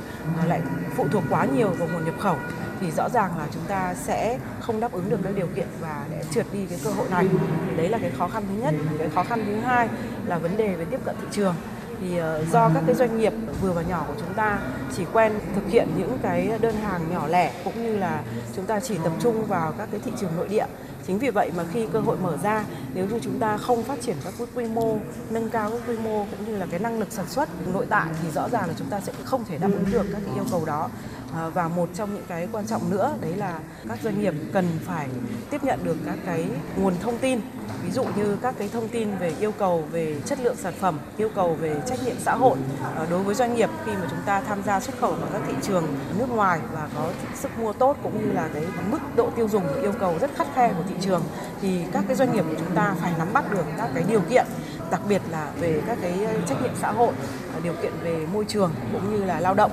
lại 0.46 0.60
phụ 0.96 1.06
thuộc 1.12 1.24
quá 1.30 1.44
nhiều 1.44 1.68
vào 1.68 1.88
nguồn 1.92 2.04
nhập 2.04 2.14
khẩu, 2.18 2.36
thì 2.80 2.90
rõ 2.90 3.08
ràng 3.08 3.38
là 3.38 3.46
chúng 3.54 3.62
ta 3.68 3.94
sẽ 3.94 4.38
không 4.60 4.80
đáp 4.80 4.92
ứng 4.92 5.10
được 5.10 5.18
các 5.24 5.32
điều 5.36 5.46
kiện 5.56 5.66
và 5.80 6.04
để 6.10 6.24
trượt 6.30 6.46
đi 6.52 6.66
cái 6.70 6.78
cơ 6.84 6.90
hội 6.90 7.06
này. 7.10 7.26
Thì 7.70 7.76
đấy 7.76 7.88
là 7.88 7.98
cái 7.98 8.10
khó 8.18 8.28
khăn 8.28 8.42
thứ 8.48 8.62
nhất. 8.62 8.74
Cái 8.98 9.08
khó 9.14 9.22
khăn 9.22 9.44
thứ 9.46 9.56
hai 9.56 9.88
là 10.26 10.38
vấn 10.38 10.56
đề 10.56 10.74
về 10.74 10.84
tiếp 10.84 11.00
cận 11.04 11.14
thị 11.20 11.26
trường 11.30 11.54
thì 12.00 12.16
ờ, 12.16 12.44
do 12.52 12.70
các 12.74 12.82
cái 12.86 12.94
doanh 12.94 13.18
nghiệp 13.18 13.32
vừa 13.60 13.72
và 13.72 13.82
nhỏ 13.82 14.04
của 14.08 14.14
chúng 14.20 14.34
ta 14.34 14.58
chỉ 14.96 15.04
quen 15.12 15.32
thực 15.54 15.68
hiện 15.68 15.88
những 15.98 16.18
cái 16.22 16.50
đơn 16.60 16.74
hàng 16.76 17.00
nhỏ 17.12 17.26
lẻ, 17.26 17.52
cũng 17.64 17.82
như 17.82 17.96
là 17.96 18.22
chúng 18.56 18.66
ta 18.66 18.80
chỉ 18.80 18.98
tập 19.04 19.12
trung 19.20 19.44
vào 19.46 19.72
các 19.78 19.88
cái 19.90 20.00
thị 20.04 20.12
trường 20.20 20.30
nội 20.36 20.48
địa 20.48 20.66
chính 21.06 21.18
vì 21.18 21.30
vậy 21.30 21.50
mà 21.56 21.64
khi 21.73 21.87
cơ 21.92 22.00
hội 22.00 22.16
mở 22.23 22.37
ra 22.42 22.64
nếu 22.94 23.06
như 23.06 23.18
chúng 23.23 23.38
ta 23.38 23.56
không 23.56 23.82
phát 23.82 24.00
triển 24.00 24.16
các 24.25 24.34
quy 24.54 24.64
mô 24.64 24.96
nâng 25.30 25.50
cao 25.50 25.70
các 25.70 25.80
quy 25.88 25.96
mô 25.96 26.26
cũng 26.30 26.46
như 26.46 26.56
là 26.56 26.66
cái 26.70 26.80
năng 26.80 26.99
lực 26.99 27.12
sản 27.12 27.26
xuất 27.28 27.49
nội 27.73 27.87
tại 27.90 28.08
thì 28.23 28.30
rõ 28.30 28.49
ràng 28.49 28.68
là 28.68 28.75
chúng 28.78 28.90
ta 28.90 29.00
sẽ 29.00 29.12
không 29.25 29.44
thể 29.44 29.58
đáp 29.58 29.68
ứng 29.73 29.92
được 29.92 30.06
các 30.12 30.23
cái 30.26 30.34
yêu 30.34 30.44
cầu 30.50 30.64
đó. 30.64 30.88
À, 31.34 31.49
và 31.49 31.68
một 31.68 31.88
trong 31.94 32.14
những 32.14 32.25
cái 32.28 32.49
quan 32.52 32.66
trọng 32.66 32.90
nữa 32.90 33.14
đấy 33.20 33.37
là 33.37 33.58
các 33.88 33.99
doanh 34.02 34.20
nghiệp 34.20 34.34
cần 34.52 34.66
phải 34.84 35.08
tiếp 35.50 35.64
nhận 35.64 35.84
được 35.84 35.96
các 36.06 36.18
cái 36.26 36.46
nguồn 36.76 36.94
thông 37.02 37.18
tin. 37.18 37.40
Ví 37.82 37.90
dụ 37.90 38.04
như 38.16 38.37
các 38.42 38.54
cái 38.58 38.68
thông 38.73 38.88
tin 38.88 39.16
về 39.18 39.32
yêu 39.40 39.52
cầu 39.52 39.84
về 39.92 40.20
chất 40.26 40.38
lượng 40.40 40.56
sản 40.56 40.75
phẩm 40.80 40.99
yêu 41.16 41.28
cầu 41.34 41.54
về 41.54 41.76
trách 41.87 41.99
nhiệm 42.04 42.16
xã 42.18 42.34
hội. 42.34 42.58
À, 42.96 43.06
đối 43.11 43.23
với 43.23 43.34
doanh 43.34 43.54
nghiệp 43.54 43.70
khi 43.87 43.92
mà 43.92 44.06
chúng 44.11 44.18
ta 44.26 44.40
tham 44.40 44.62
gia 44.62 44.80
xuất 44.80 44.99
khẩu 45.00 45.12
vào 45.12 45.28
các 45.32 45.42
thị 45.46 45.54
trường 45.62 45.87
nước 46.18 46.30
ngoài 46.30 46.61
và 46.73 46.88
có 46.94 47.11
sức 47.34 47.50
mua 47.58 47.73
tốt 47.73 47.96
cũng 48.02 48.26
như 48.26 48.32
là 48.32 48.49
cái 48.54 48.62
mức 48.90 48.99
độ 49.16 49.30
tiêu 49.37 49.49
dùng 49.49 49.82
yêu 49.82 49.92
cầu 50.00 50.18
rất 50.20 50.30
khắt 50.37 50.46
khe 50.54 50.73
của 50.76 50.82
thị 50.88 50.93
trường 51.00 51.22
thì 51.62 51.80
các 51.92 52.04
cái 52.06 52.16
doanh 52.16 52.32
nghiệp 52.32 52.44
của 52.48 52.56
chúng 52.58 52.74
ta 52.74 52.94
phải 53.00 53.12
nắm 53.18 53.28
bắt 53.32 53.44
được 53.52 53.64
các 53.78 53.90
cái 53.94 54.04
điều 54.08 54.20
kiện 54.20 54.46
đặc 54.90 55.00
biệt 55.08 55.22
là 55.30 55.52
về 55.60 55.82
các 55.86 55.98
cái 56.02 56.12
trách 56.46 56.62
nhiệm 56.62 56.72
xã 56.80 56.92
hội 56.92 57.12
à, 57.54 57.60
điều 57.64 57.74
kiện 57.82 57.92
về 58.02 58.26
môi 58.32 58.44
trường 58.48 58.72
cũng 58.92 59.10
như 59.10 59.24
là 59.24 59.40
lao 59.40 59.54
động 59.54 59.70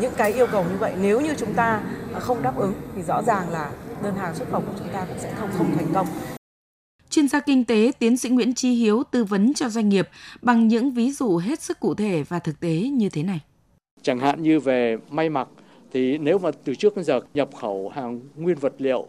những 0.00 0.12
cái 0.16 0.32
yêu 0.32 0.46
cầu 0.46 0.64
như 0.64 0.76
vậy 0.78 0.94
nếu 1.00 1.20
như 1.20 1.34
chúng 1.38 1.54
ta 1.54 1.82
không 2.18 2.42
đáp 2.42 2.56
ứng 2.56 2.72
thì 2.96 3.02
rõ 3.02 3.22
ràng 3.22 3.50
là 3.50 3.70
đơn 4.02 4.14
hàng 4.16 4.34
xuất 4.34 4.50
khẩu 4.50 4.60
của 4.60 4.72
chúng 4.78 4.88
ta 4.92 5.04
cũng 5.08 5.18
sẽ 5.18 5.34
không 5.40 5.50
không 5.58 5.76
thành 5.76 5.86
công. 5.94 6.06
Chuyên 7.10 7.28
gia 7.28 7.40
kinh 7.40 7.64
tế 7.64 7.92
tiến 7.98 8.16
sĩ 8.16 8.28
Nguyễn 8.28 8.54
Chi 8.54 8.74
Hiếu 8.74 9.02
tư 9.10 9.24
vấn 9.24 9.54
cho 9.54 9.68
doanh 9.68 9.88
nghiệp 9.88 10.08
bằng 10.42 10.68
những 10.68 10.90
ví 10.90 11.12
dụ 11.12 11.36
hết 11.36 11.62
sức 11.62 11.80
cụ 11.80 11.94
thể 11.94 12.24
và 12.28 12.38
thực 12.38 12.60
tế 12.60 12.72
như 12.72 13.08
thế 13.08 13.22
này. 13.22 13.40
Chẳng 14.02 14.18
hạn 14.18 14.42
như 14.42 14.60
về 14.60 14.96
may 15.10 15.28
mặc 15.28 15.48
Thì 15.92 16.18
nếu 16.18 16.38
mà 16.38 16.50
từ 16.64 16.74
trước 16.74 16.96
đến 16.96 17.04
giờ 17.04 17.20
nhập 17.34 17.48
khẩu 17.60 17.92
hàng 17.94 18.20
nguyên 18.36 18.56
vật 18.56 18.72
liệu 18.78 19.06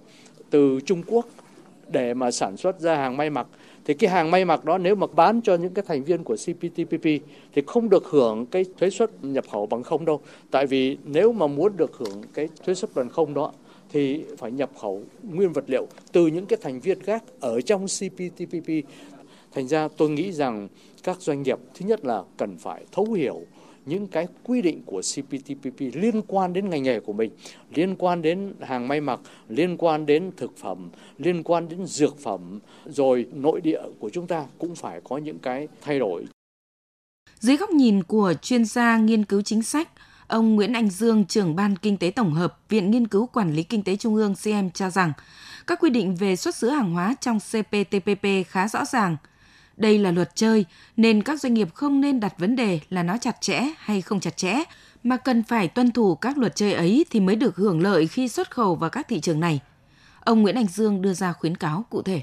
từ 0.49 0.79
Trung 0.85 1.03
Quốc 1.07 1.25
để 1.91 2.13
mà 2.13 2.31
sản 2.31 2.57
xuất 2.57 2.79
ra 2.79 2.95
hàng 2.95 3.17
may 3.17 3.29
mặc 3.29 3.47
thì 3.85 3.93
cái 3.93 4.09
hàng 4.09 4.31
may 4.31 4.45
mặc 4.45 4.65
đó 4.65 4.77
nếu 4.77 4.95
mà 4.95 5.07
bán 5.07 5.41
cho 5.41 5.55
những 5.55 5.73
cái 5.73 5.85
thành 5.87 6.03
viên 6.03 6.23
của 6.23 6.35
CPTPP 6.35 7.03
thì 7.53 7.61
không 7.67 7.89
được 7.89 8.05
hưởng 8.05 8.45
cái 8.45 8.65
thuế 8.79 8.89
suất 8.89 9.23
nhập 9.23 9.45
khẩu 9.51 9.65
bằng 9.65 9.83
không 9.83 10.05
đâu. 10.05 10.21
Tại 10.51 10.65
vì 10.67 10.97
nếu 11.03 11.31
mà 11.31 11.47
muốn 11.47 11.77
được 11.77 11.97
hưởng 11.97 12.21
cái 12.33 12.49
thuế 12.65 12.75
suất 12.75 12.95
bằng 12.95 13.09
không 13.09 13.33
đó 13.33 13.51
thì 13.89 14.23
phải 14.37 14.51
nhập 14.51 14.69
khẩu 14.81 15.03
nguyên 15.23 15.53
vật 15.53 15.63
liệu 15.67 15.87
từ 16.11 16.27
những 16.27 16.45
cái 16.45 16.59
thành 16.61 16.79
viên 16.79 17.03
khác 17.03 17.23
ở 17.39 17.61
trong 17.61 17.85
CPTPP. 17.85 18.69
Thành 19.51 19.67
ra 19.67 19.87
tôi 19.97 20.09
nghĩ 20.09 20.31
rằng 20.31 20.67
các 21.03 21.21
doanh 21.21 21.43
nghiệp, 21.43 21.59
thứ 21.73 21.85
nhất 21.85 22.05
là 22.05 22.23
cần 22.37 22.57
phải 22.57 22.85
thấu 22.91 23.13
hiểu 23.13 23.41
những 23.85 24.07
cái 24.07 24.27
quy 24.43 24.61
định 24.61 24.81
của 24.85 25.01
CPTPP 25.01 25.79
liên 25.93 26.21
quan 26.27 26.53
đến 26.53 26.69
ngành 26.69 26.83
nghề 26.83 26.99
của 26.99 27.13
mình, 27.13 27.31
liên 27.75 27.95
quan 27.95 28.21
đến 28.21 28.53
hàng 28.61 28.87
may 28.87 29.01
mặc, 29.01 29.19
liên 29.49 29.77
quan 29.77 30.05
đến 30.05 30.31
thực 30.37 30.57
phẩm, 30.57 30.89
liên 31.17 31.43
quan 31.43 31.69
đến 31.69 31.85
dược 31.85 32.19
phẩm, 32.19 32.59
rồi 32.85 33.25
nội 33.33 33.61
địa 33.61 33.81
của 33.99 34.09
chúng 34.09 34.27
ta 34.27 34.45
cũng 34.57 34.75
phải 34.75 35.01
có 35.03 35.17
những 35.17 35.39
cái 35.39 35.67
thay 35.81 35.99
đổi. 35.99 36.25
Dưới 37.39 37.57
góc 37.57 37.69
nhìn 37.69 38.03
của 38.03 38.33
chuyên 38.41 38.65
gia 38.65 38.97
nghiên 38.97 39.25
cứu 39.25 39.41
chính 39.41 39.63
sách, 39.63 39.89
ông 40.27 40.55
Nguyễn 40.55 40.73
Anh 40.73 40.89
Dương, 40.89 41.25
trưởng 41.25 41.55
ban 41.55 41.75
kinh 41.75 41.97
tế 41.97 42.11
tổng 42.11 42.33
hợp, 42.33 42.59
Viện 42.69 42.91
Nghiên 42.91 43.07
cứu 43.07 43.25
Quản 43.25 43.53
lý 43.53 43.63
Kinh 43.63 43.83
tế 43.83 43.95
Trung 43.95 44.15
ương 44.15 44.35
CM 44.43 44.69
cho 44.73 44.89
rằng, 44.89 45.13
các 45.67 45.79
quy 45.79 45.89
định 45.89 46.15
về 46.15 46.35
xuất 46.35 46.55
xứ 46.55 46.69
hàng 46.69 46.93
hóa 46.93 47.15
trong 47.21 47.39
CPTPP 47.39 48.27
khá 48.47 48.67
rõ 48.67 48.85
ràng– 48.85 49.17
đây 49.77 49.97
là 49.97 50.11
luật 50.11 50.35
chơi 50.35 50.65
nên 50.97 51.23
các 51.23 51.41
doanh 51.41 51.53
nghiệp 51.53 51.73
không 51.73 52.01
nên 52.01 52.19
đặt 52.19 52.33
vấn 52.39 52.55
đề 52.55 52.79
là 52.89 53.03
nó 53.03 53.17
chặt 53.17 53.41
chẽ 53.41 53.61
hay 53.77 54.01
không 54.01 54.19
chặt 54.19 54.37
chẽ, 54.37 54.63
mà 55.03 55.17
cần 55.17 55.43
phải 55.43 55.67
tuân 55.67 55.91
thủ 55.91 56.15
các 56.15 56.37
luật 56.37 56.55
chơi 56.55 56.73
ấy 56.73 57.05
thì 57.09 57.19
mới 57.19 57.35
được 57.35 57.55
hưởng 57.55 57.81
lợi 57.81 58.07
khi 58.07 58.27
xuất 58.27 58.51
khẩu 58.51 58.75
vào 58.75 58.89
các 58.89 59.07
thị 59.07 59.19
trường 59.19 59.39
này. 59.39 59.59
Ông 60.19 60.41
Nguyễn 60.41 60.55
Anh 60.55 60.67
Dương 60.67 61.01
đưa 61.01 61.13
ra 61.13 61.33
khuyến 61.33 61.57
cáo 61.57 61.85
cụ 61.89 62.01
thể. 62.01 62.21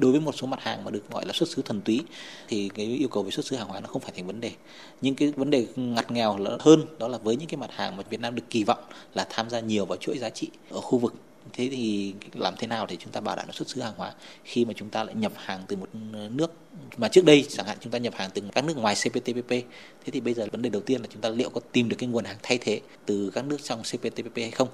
Đối 0.00 0.12
với 0.12 0.20
một 0.20 0.34
số 0.34 0.46
mặt 0.46 0.62
hàng 0.62 0.84
mà 0.84 0.90
được 0.90 1.10
gọi 1.10 1.26
là 1.26 1.32
xuất 1.32 1.48
xứ 1.48 1.62
thuần 1.62 1.80
túy 1.80 2.04
thì 2.48 2.70
cái 2.74 2.86
yêu 2.86 3.08
cầu 3.08 3.22
về 3.22 3.30
xuất 3.30 3.46
xứ 3.46 3.56
hàng 3.56 3.68
hóa 3.68 3.80
nó 3.80 3.86
không 3.86 4.02
phải 4.02 4.12
thành 4.16 4.26
vấn 4.26 4.40
đề. 4.40 4.52
Nhưng 5.00 5.14
cái 5.14 5.32
vấn 5.36 5.50
đề 5.50 5.66
ngặt 5.76 6.10
nghèo 6.10 6.38
hơn 6.60 6.84
đó 6.98 7.08
là 7.08 7.18
với 7.18 7.36
những 7.36 7.48
cái 7.48 7.56
mặt 7.56 7.70
hàng 7.72 7.96
mà 7.96 8.02
Việt 8.10 8.20
Nam 8.20 8.34
được 8.34 8.42
kỳ 8.50 8.64
vọng 8.64 8.84
là 9.14 9.26
tham 9.30 9.50
gia 9.50 9.60
nhiều 9.60 9.86
vào 9.86 9.96
chuỗi 9.96 10.18
giá 10.18 10.30
trị 10.30 10.50
ở 10.70 10.80
khu 10.80 10.98
vực 10.98 11.14
thế 11.56 11.68
thì 11.70 12.14
làm 12.34 12.54
thế 12.58 12.66
nào 12.66 12.86
để 12.86 12.96
chúng 12.96 13.12
ta 13.12 13.20
bảo 13.20 13.36
đảm 13.36 13.52
xuất 13.52 13.68
xứ 13.68 13.80
hàng 13.80 13.94
hóa 13.96 14.12
khi 14.44 14.64
mà 14.64 14.72
chúng 14.76 14.90
ta 14.90 15.04
lại 15.04 15.14
nhập 15.14 15.32
hàng 15.36 15.64
từ 15.68 15.76
một 15.76 15.88
nước 16.30 16.52
mà 16.96 17.08
trước 17.08 17.24
đây 17.24 17.46
chẳng 17.48 17.66
hạn 17.66 17.76
chúng 17.80 17.92
ta 17.92 17.98
nhập 17.98 18.14
hàng 18.16 18.30
từ 18.34 18.42
các 18.52 18.64
nước 18.64 18.76
ngoài 18.76 18.94
CPTPP 18.94 19.48
thế 19.48 20.10
thì 20.12 20.20
bây 20.20 20.34
giờ 20.34 20.46
vấn 20.52 20.62
đề 20.62 20.70
đầu 20.70 20.82
tiên 20.82 21.00
là 21.00 21.06
chúng 21.12 21.22
ta 21.22 21.28
liệu 21.28 21.50
có 21.50 21.60
tìm 21.72 21.88
được 21.88 21.96
cái 21.98 22.08
nguồn 22.08 22.24
hàng 22.24 22.36
thay 22.42 22.58
thế 22.58 22.80
từ 23.06 23.30
các 23.34 23.44
nước 23.44 23.62
trong 23.62 23.82
CPTPP 23.82 24.36
hay 24.36 24.50
không? 24.50 24.68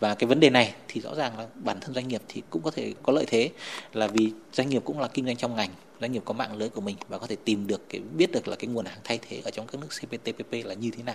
Và 0.00 0.14
cái 0.14 0.28
vấn 0.28 0.40
đề 0.40 0.50
này 0.50 0.74
thì 0.88 1.00
rõ 1.00 1.14
ràng 1.14 1.38
là 1.38 1.46
bản 1.54 1.80
thân 1.80 1.94
doanh 1.94 2.08
nghiệp 2.08 2.22
thì 2.28 2.42
cũng 2.50 2.62
có 2.62 2.70
thể 2.70 2.94
có 3.02 3.12
lợi 3.12 3.24
thế 3.28 3.50
là 3.92 4.06
vì 4.06 4.32
doanh 4.52 4.68
nghiệp 4.68 4.82
cũng 4.84 5.00
là 5.00 5.08
kinh 5.08 5.26
doanh 5.26 5.36
trong 5.36 5.56
ngành 5.56 5.70
doanh 6.04 6.12
nghiệp 6.12 6.22
có 6.24 6.34
mạng 6.34 6.56
lưới 6.56 6.68
của 6.68 6.80
mình 6.80 6.96
và 7.08 7.18
có 7.18 7.26
thể 7.26 7.36
tìm 7.44 7.66
được 7.66 7.88
cái 7.88 8.00
biết 8.16 8.32
được 8.32 8.48
là 8.48 8.56
cái 8.56 8.68
nguồn 8.68 8.84
hàng 8.84 8.98
thay 9.04 9.18
thế 9.28 9.40
ở 9.44 9.50
trong 9.50 9.66
các 9.66 9.80
nước 9.80 9.88
CPTPP 10.00 10.52
là 10.66 10.74
như 10.74 10.90
thế 10.90 11.02
nào. 11.02 11.14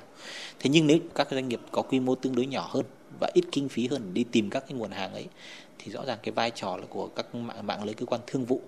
Thế 0.60 0.69
nhưng 0.69 0.88
nếu 0.88 0.98
các 1.15 1.27
doanh 1.31 1.48
nghiệp 1.48 1.60
có 1.72 1.81
quy 1.81 2.00
mô 2.00 2.15
tương 2.15 2.36
đối 2.36 2.46
nhỏ 2.46 2.69
hơn 2.72 2.86
và 3.19 3.31
ít 3.34 3.43
kinh 3.51 3.69
phí 3.69 3.88
hơn 3.88 4.13
đi 4.13 4.24
tìm 4.24 4.50
các 4.50 4.63
cái 4.67 4.77
nguồn 4.77 4.91
hàng 4.91 5.13
ấy 5.13 5.25
thì 5.79 5.91
rõ 5.91 6.05
ràng 6.05 6.17
cái 6.24 6.31
vai 6.31 6.51
trò 6.55 6.77
là 6.77 6.86
của 6.89 7.08
các 7.08 7.36
mạng, 7.36 7.67
mạng 7.67 7.84
lưới 7.84 7.93
cơ 7.93 8.05
quan 8.05 8.22
thương 8.27 8.46
vụ 8.46 8.62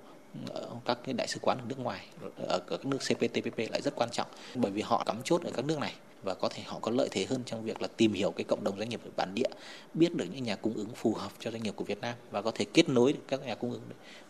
ờ, 0.50 0.70
các 0.86 0.98
cái 1.04 1.14
đại 1.14 1.28
sứ 1.28 1.40
quán 1.42 1.58
ở 1.58 1.66
nước 1.70 1.80
ngoài 1.80 2.06
ở 2.48 2.60
các 2.68 2.86
nước 2.86 2.98
CPTPP 2.98 3.58
lại 3.58 3.82
rất 3.82 3.96
quan 3.96 4.10
trọng 4.12 4.28
bởi 4.56 4.72
vì 4.72 4.82
họ 4.82 5.04
cắm 5.04 5.22
chốt 5.24 5.42
ở 5.44 5.52
các 5.56 5.66
nước 5.66 5.80
này 5.80 5.94
và 6.24 6.34
có 6.34 6.50
thể 6.50 6.64
họ 6.66 6.80
có 6.82 6.92
lợi 6.92 7.08
thế 7.12 7.26
hơn 7.26 7.44
trong 7.46 7.64
việc 7.64 7.82
là 7.82 7.88
tìm 7.88 8.14
hiểu 8.14 8.32
cái 8.32 8.44
cộng 8.44 8.64
đồng 8.64 8.78
doanh 8.78 8.90
nghiệp 8.90 9.00
ở 9.06 9.10
bản 9.16 9.36
địa, 9.36 9.50
biết 9.94 10.16
được 10.16 10.26
những 10.34 10.44
nhà 10.44 10.56
cung 10.56 10.74
ứng 10.74 10.90
phù 10.96 11.14
hợp 11.14 11.32
cho 11.40 11.52
doanh 11.52 11.64
nghiệp 11.64 11.74
của 11.76 11.84
Việt 11.84 12.02
Nam 12.02 12.16
và 12.32 12.42
có 12.42 12.52
thể 12.56 12.66
kết 12.74 12.90
nối 12.90 13.14
được 13.14 13.24
các 13.28 13.46
nhà 13.46 13.56
cung 13.56 13.72
ứng 13.72 13.82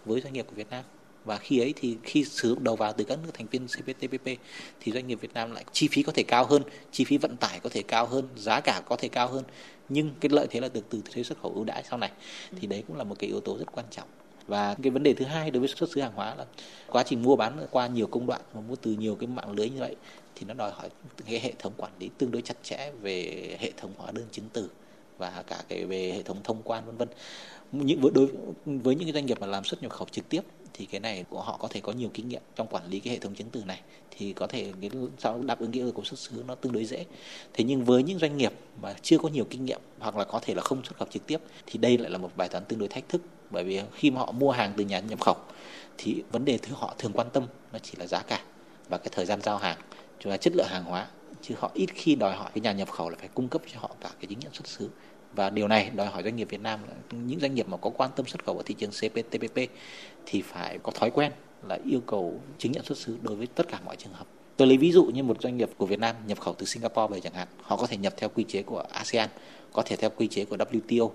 với 0.06 0.22
doanh 0.22 0.34
nghiệp 0.34 0.46
của 0.50 0.56
Việt 0.56 0.70
Nam 0.70 0.84
và 1.26 1.38
khi 1.38 1.60
ấy 1.60 1.74
thì 1.76 1.98
khi 2.04 2.24
sử 2.24 2.50
dụng 2.50 2.64
đầu 2.64 2.76
vào 2.76 2.94
từ 2.94 3.04
các 3.04 3.20
nước 3.24 3.30
thành 3.34 3.48
viên 3.48 3.68
CPTPP 3.68 4.26
thì 4.80 4.92
doanh 4.92 5.08
nghiệp 5.08 5.22
Việt 5.22 5.34
Nam 5.34 5.52
lại 5.52 5.66
chi 5.72 5.88
phí 5.92 6.04
có 6.04 6.12
thể 6.12 6.24
cao 6.24 6.46
hơn, 6.46 6.64
chi 6.92 7.04
phí 7.04 7.18
vận 7.18 7.38
tải 7.38 7.60
có 7.60 7.70
thể 7.70 7.84
cao 7.84 8.06
hơn, 8.06 8.28
giá 8.36 8.60
cả 8.60 8.82
có 8.86 8.96
thể 8.96 9.08
cao 9.08 9.28
hơn. 9.28 9.44
Nhưng 9.90 10.12
cái 10.20 10.30
lợi 10.30 10.48
thế 10.50 10.60
là 10.60 10.70
được 10.74 10.86
từ 10.90 11.02
thuế 11.12 11.24
xuất 11.24 11.42
khẩu 11.42 11.52
ưu 11.56 11.64
đãi 11.64 11.84
sau 11.90 12.00
này. 12.00 12.12
Thì 12.62 12.68
đấy 12.68 12.84
cũng 12.88 12.98
là 12.98 13.04
một 13.04 13.16
cái 13.20 13.28
yếu 13.28 13.40
tố 13.40 13.58
rất 13.58 13.72
quan 13.72 13.86
trọng. 13.92 14.08
Và 14.48 14.76
cái 14.84 14.92
vấn 14.92 15.04
đề 15.04 15.14
thứ 15.14 15.26
hai 15.26 15.52
đối 15.52 15.60
với 15.60 15.70
xuất 15.70 15.90
xứ 15.92 16.02
hàng 16.02 16.12
hóa 16.16 16.36
là 16.36 16.46
quá 16.88 17.04
trình 17.04 17.24
mua 17.24 17.36
bán 17.36 17.68
qua 17.72 17.88
nhiều 17.88 18.08
công 18.08 18.26
đoạn 18.26 18.42
mà 18.54 18.62
mua 18.62 18.76
từ 18.76 18.92
nhiều 18.92 19.16
cái 19.16 19.28
mạng 19.28 19.52
lưới 19.52 19.70
như 19.70 19.80
vậy 19.80 19.96
thì 20.36 20.46
nó 20.46 20.54
đòi 20.54 20.72
hỏi 20.72 20.90
cái 21.26 21.40
hệ 21.40 21.54
thống 21.60 21.74
quản 21.78 21.92
lý 22.00 22.10
tương 22.18 22.32
đối 22.32 22.42
chặt 22.42 22.56
chẽ 22.64 22.92
về 23.02 23.48
hệ 23.60 23.72
thống 23.78 23.94
hóa 23.98 24.12
đơn 24.12 24.26
chứng 24.32 24.46
từ 24.54 24.70
và 25.18 25.44
cả 25.48 25.64
cái 25.68 25.86
về 25.86 26.12
hệ 26.12 26.24
thống 26.24 26.38
thông 26.44 26.62
quan 26.64 26.86
vân 26.86 26.98
vân. 26.98 27.08
Những 27.72 28.02
với 28.02 28.12
đối 28.12 28.28
với 28.66 28.96
những 28.96 29.04
cái 29.04 29.14
doanh 29.14 29.26
nghiệp 29.26 29.40
mà 29.40 29.48
làm 29.48 29.64
xuất 29.64 29.82
nhập 29.82 29.92
khẩu 29.92 30.08
trực 30.12 30.30
tiếp 30.30 30.42
thì 30.74 30.86
cái 30.86 31.00
này 31.00 31.26
của 31.30 31.42
họ 31.42 31.58
có 31.58 31.68
thể 31.68 31.80
có 31.80 31.92
nhiều 31.92 32.10
kinh 32.14 32.30
nghiệm 32.30 32.42
trong 32.56 32.68
quản 32.68 32.90
lý 32.90 33.00
cái 33.00 33.14
hệ 33.14 33.20
thống 33.20 33.36
chứng 33.36 33.50
từ 33.50 33.64
này. 33.64 33.82
Thì 34.12 34.34
có 34.34 34.48
thể 34.48 34.74
cái 34.82 34.90
sao 35.18 35.42
đáp 35.44 35.60
ứng 35.60 35.72
cái 35.72 35.82
yêu 35.82 35.92
cầu 35.92 36.04
xuất 36.04 36.20
xứ 36.20 36.44
nó 36.48 36.56
tương 36.56 36.72
đối 36.72 36.86
dễ. 36.86 37.06
Thế 37.54 37.64
nhưng 37.64 37.86
với 37.86 38.04
những 38.04 38.20
doanh 38.20 38.38
nghiệp 38.38 38.54
mà 38.82 38.94
chưa 39.02 39.18
có 39.18 39.30
nhiều 39.30 39.46
kinh 39.50 39.66
nghiệm 39.66 39.82
hoặc 40.00 40.18
là 40.18 40.24
có 40.24 40.40
thể 40.40 40.54
là 40.54 40.62
không 40.62 40.84
xuất 40.84 40.98
khẩu 40.98 41.08
trực 41.12 41.28
tiếp, 41.28 41.42
thì 41.66 41.80
đây 41.80 41.98
lại 41.98 42.12
là 42.12 42.18
một 42.18 42.32
bài 42.36 42.50
toán 42.50 42.66
tương 42.66 42.80
đối 42.80 42.88
thách 42.88 43.10
thức. 43.10 43.22
Bởi 43.50 43.64
vì 43.64 43.82
khi 43.94 44.12
mà 44.12 44.20
họ 44.22 44.32
mua 44.32 44.52
hàng 44.52 44.74
từ 44.78 44.84
nhà 44.84 45.00
nhập 45.00 45.22
khẩu, 45.22 45.36
thì 45.98 46.24
vấn 46.32 46.46
đề 46.46 46.58
thứ 46.58 46.74
họ 46.76 46.96
thường 46.98 47.12
quan 47.14 47.30
tâm 47.34 47.48
nó 47.74 47.80
chỉ 47.80 47.94
là 47.98 48.08
giá 48.08 48.20
cả 48.20 48.44
và 48.90 48.98
cái 48.98 49.10
thời 49.12 49.26
gian 49.26 49.42
giao 49.42 49.58
hàng 49.58 49.78
và 50.24 50.38
chất 50.38 50.54
lượng 50.56 50.68
hàng 50.70 50.84
hóa. 50.84 51.08
Chứ 51.42 51.56
họ 51.58 51.72
ít 51.74 51.90
khi 51.94 52.16
đòi 52.16 52.36
hỏi 52.36 52.52
cái 52.54 52.62
nhà 52.62 52.72
nhập 52.72 52.90
khẩu 52.90 53.10
là 53.10 53.16
phải 53.20 53.30
cung 53.34 53.48
cấp 53.48 53.62
cho 53.74 53.80
họ 53.80 53.90
cả 54.02 54.10
cái 54.20 54.26
chứng 54.28 54.40
nhận 54.40 54.54
xuất 54.54 54.68
xứ 54.68 54.90
và 55.36 55.50
điều 55.50 55.68
này 55.68 55.92
đòi 55.96 56.08
hỏi 56.08 56.24
doanh 56.24 56.36
nghiệp 56.36 56.50
Việt 56.50 56.62
Nam 56.62 56.80
những 57.12 57.40
doanh 57.40 57.56
nghiệp 57.56 57.68
mà 57.70 57.78
có 57.78 57.90
quan 57.90 58.10
tâm 58.16 58.26
xuất 58.26 58.46
khẩu 58.46 58.58
ở 58.58 58.64
thị 58.66 58.76
trường 58.78 58.92
CPTPP 58.92 59.60
thì 60.26 60.42
phải 60.42 60.78
có 60.84 60.92
thói 60.92 61.12
quen 61.12 61.32
là 61.68 61.78
yêu 61.86 62.02
cầu 62.08 62.42
chứng 62.58 62.72
nhận 62.72 62.84
xuất 62.84 62.98
xứ 62.98 63.18
đối 63.22 63.36
với 63.36 63.48
tất 63.48 63.68
cả 63.68 63.80
mọi 63.86 63.96
trường 63.96 64.14
hợp. 64.14 64.28
Tôi 64.58 64.68
lấy 64.68 64.78
ví 64.78 64.92
dụ 64.92 65.04
như 65.04 65.24
một 65.24 65.42
doanh 65.42 65.58
nghiệp 65.58 65.70
của 65.78 65.86
Việt 65.86 66.00
Nam 66.00 66.16
nhập 66.28 66.40
khẩu 66.40 66.54
từ 66.54 66.66
Singapore 66.66 67.14
về 67.14 67.20
chẳng 67.20 67.34
hạn, 67.34 67.48
họ 67.62 67.78
có 67.78 67.88
thể 67.88 67.98
nhập 67.98 68.14
theo 68.18 68.30
quy 68.30 68.44
chế 68.44 68.62
của 68.64 68.84
ASEAN, 68.92 69.30
có 69.74 69.82
thể 69.86 69.96
theo 69.96 70.10
quy 70.10 70.28
chế 70.28 70.46
của 70.46 70.58
WTO 70.58 71.10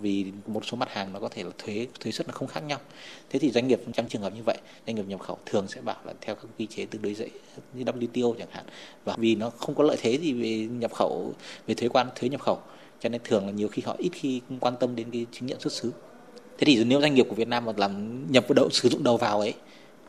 vì 0.00 0.32
một 0.46 0.64
số 0.64 0.76
mặt 0.76 0.88
hàng 0.92 1.12
nó 1.12 1.20
có 1.20 1.28
thể 1.28 1.42
là 1.42 1.50
thuế 1.58 1.86
thuế 2.00 2.12
suất 2.12 2.26
nó 2.26 2.32
không 2.32 2.48
khác 2.48 2.60
nhau 2.60 2.78
thế 3.30 3.38
thì 3.38 3.50
doanh 3.50 3.68
nghiệp 3.68 3.80
trong 3.92 4.08
trường 4.08 4.22
hợp 4.22 4.34
như 4.34 4.42
vậy 4.46 4.56
doanh 4.86 4.96
nghiệp 4.96 5.04
nhập 5.08 5.20
khẩu 5.20 5.38
thường 5.46 5.68
sẽ 5.68 5.80
bảo 5.80 5.96
là 6.04 6.12
theo 6.20 6.34
các 6.34 6.44
quy 6.58 6.66
chế 6.66 6.86
tương 6.86 7.02
đối 7.02 7.14
dễ 7.14 7.28
như 7.74 7.84
WTO 7.84 8.34
chẳng 8.38 8.48
hạn 8.50 8.64
và 9.04 9.14
vì 9.18 9.34
nó 9.34 9.50
không 9.50 9.74
có 9.74 9.84
lợi 9.84 9.96
thế 10.00 10.18
gì 10.18 10.32
về 10.32 10.66
nhập 10.66 10.92
khẩu 10.92 11.32
về 11.66 11.74
thuế 11.74 11.88
quan 11.88 12.08
thuế 12.14 12.28
nhập 12.28 12.40
khẩu 12.40 12.58
cho 13.04 13.10
nên 13.10 13.20
thường 13.24 13.46
là 13.46 13.52
nhiều 13.52 13.68
khi 13.68 13.82
họ 13.82 13.96
ít 13.98 14.10
khi 14.12 14.40
quan 14.60 14.74
tâm 14.80 14.96
đến 14.96 15.10
cái 15.12 15.26
chứng 15.32 15.46
nhận 15.46 15.60
xuất 15.60 15.72
xứ. 15.72 15.92
Thế 16.58 16.64
thì 16.64 16.84
nếu 16.84 17.00
doanh 17.00 17.14
nghiệp 17.14 17.26
của 17.28 17.34
Việt 17.34 17.48
Nam 17.48 17.64
mà 17.64 17.72
làm 17.76 18.22
nhập 18.32 18.44
đậu 18.56 18.70
sử 18.70 18.88
dụng 18.88 19.04
đầu 19.04 19.16
vào 19.16 19.40
ấy, 19.40 19.54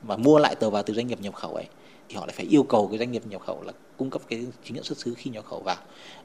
mà 0.03 0.17
mua 0.17 0.39
lại 0.39 0.55
tờ 0.55 0.69
vào 0.69 0.83
từ 0.83 0.93
doanh 0.93 1.07
nghiệp 1.07 1.21
nhập 1.21 1.33
khẩu 1.33 1.55
ấy 1.55 1.65
thì 2.09 2.15
họ 2.15 2.25
lại 2.25 2.35
phải 2.37 2.45
yêu 2.45 2.63
cầu 2.63 2.87
cái 2.87 2.99
doanh 2.99 3.11
nghiệp 3.11 3.27
nhập 3.27 3.41
khẩu 3.41 3.63
là 3.63 3.73
cung 3.97 4.09
cấp 4.09 4.21
cái 4.29 4.45
chứng 4.63 4.75
nhận 4.75 4.83
xuất 4.83 4.97
xứ 4.97 5.13
khi 5.17 5.31
nhập 5.31 5.45
khẩu 5.45 5.59
vào. 5.59 5.77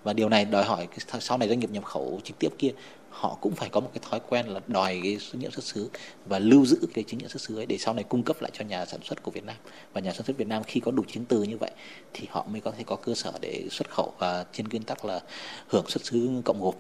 Và 0.02 0.12
điều 0.12 0.28
này 0.28 0.44
đòi 0.44 0.64
hỏi 0.64 0.88
sau 1.20 1.38
này 1.38 1.48
doanh 1.48 1.60
nghiệp 1.60 1.70
nhập 1.70 1.84
khẩu 1.84 2.20
trực 2.24 2.38
tiếp 2.38 2.48
kia, 2.58 2.70
họ 3.10 3.38
cũng 3.40 3.54
phải 3.54 3.68
có 3.68 3.80
một 3.80 3.90
cái 3.94 4.02
thói 4.10 4.20
quen 4.28 4.46
là 4.46 4.60
đòi 4.66 5.00
cái 5.02 5.18
chứng 5.32 5.40
nhận 5.40 5.50
xuất 5.50 5.64
xứ 5.64 5.90
và 6.26 6.38
lưu 6.38 6.66
giữ 6.66 6.78
cái 6.94 7.04
chứng 7.04 7.20
nhận 7.20 7.28
xuất 7.28 7.42
xứ 7.42 7.56
ấy 7.56 7.66
để 7.66 7.78
sau 7.78 7.94
này 7.94 8.04
cung 8.08 8.22
cấp 8.22 8.36
lại 8.40 8.50
cho 8.54 8.64
nhà 8.64 8.86
sản 8.86 9.00
xuất 9.02 9.22
của 9.22 9.30
Việt 9.30 9.44
Nam. 9.44 9.56
Và 9.92 10.00
nhà 10.00 10.12
sản 10.12 10.26
xuất 10.26 10.36
Việt 10.36 10.48
Nam 10.48 10.62
khi 10.62 10.80
có 10.80 10.90
đủ 10.90 11.04
chứng 11.08 11.24
từ 11.24 11.42
như 11.42 11.56
vậy 11.56 11.70
thì 12.12 12.26
họ 12.30 12.46
mới 12.50 12.60
có 12.60 12.70
thể 12.70 12.84
có 12.86 12.96
cơ 12.96 13.14
sở 13.14 13.32
để 13.40 13.66
xuất 13.70 13.90
khẩu 13.90 14.12
và 14.18 14.44
trên 14.52 14.68
nguyên 14.68 14.82
tắc 14.82 15.04
là 15.04 15.20
hưởng 15.66 15.86
xuất 15.88 16.04
xứ 16.04 16.30
cộng 16.44 16.60
gộp. 16.60 16.74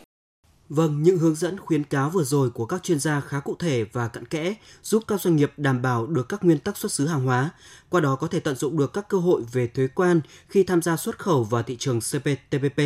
Vâng, 0.70 1.02
những 1.02 1.18
hướng 1.18 1.34
dẫn 1.34 1.58
khuyến 1.60 1.84
cáo 1.84 2.10
vừa 2.10 2.24
rồi 2.24 2.50
của 2.50 2.66
các 2.66 2.82
chuyên 2.82 2.98
gia 2.98 3.20
khá 3.20 3.40
cụ 3.40 3.56
thể 3.58 3.84
và 3.92 4.08
cặn 4.08 4.26
kẽ, 4.26 4.54
giúp 4.82 5.02
các 5.08 5.20
doanh 5.20 5.36
nghiệp 5.36 5.52
đảm 5.56 5.82
bảo 5.82 6.06
được 6.06 6.28
các 6.28 6.44
nguyên 6.44 6.58
tắc 6.58 6.76
xuất 6.76 6.92
xứ 6.92 7.06
hàng 7.06 7.24
hóa, 7.24 7.50
qua 7.88 8.00
đó 8.00 8.16
có 8.16 8.26
thể 8.26 8.40
tận 8.40 8.56
dụng 8.56 8.78
được 8.78 8.92
các 8.92 9.08
cơ 9.08 9.18
hội 9.18 9.42
về 9.52 9.66
thuế 9.66 9.86
quan 9.86 10.20
khi 10.48 10.62
tham 10.62 10.82
gia 10.82 10.96
xuất 10.96 11.18
khẩu 11.18 11.44
vào 11.44 11.62
thị 11.62 11.76
trường 11.76 12.00
CPTPP. 12.00 12.80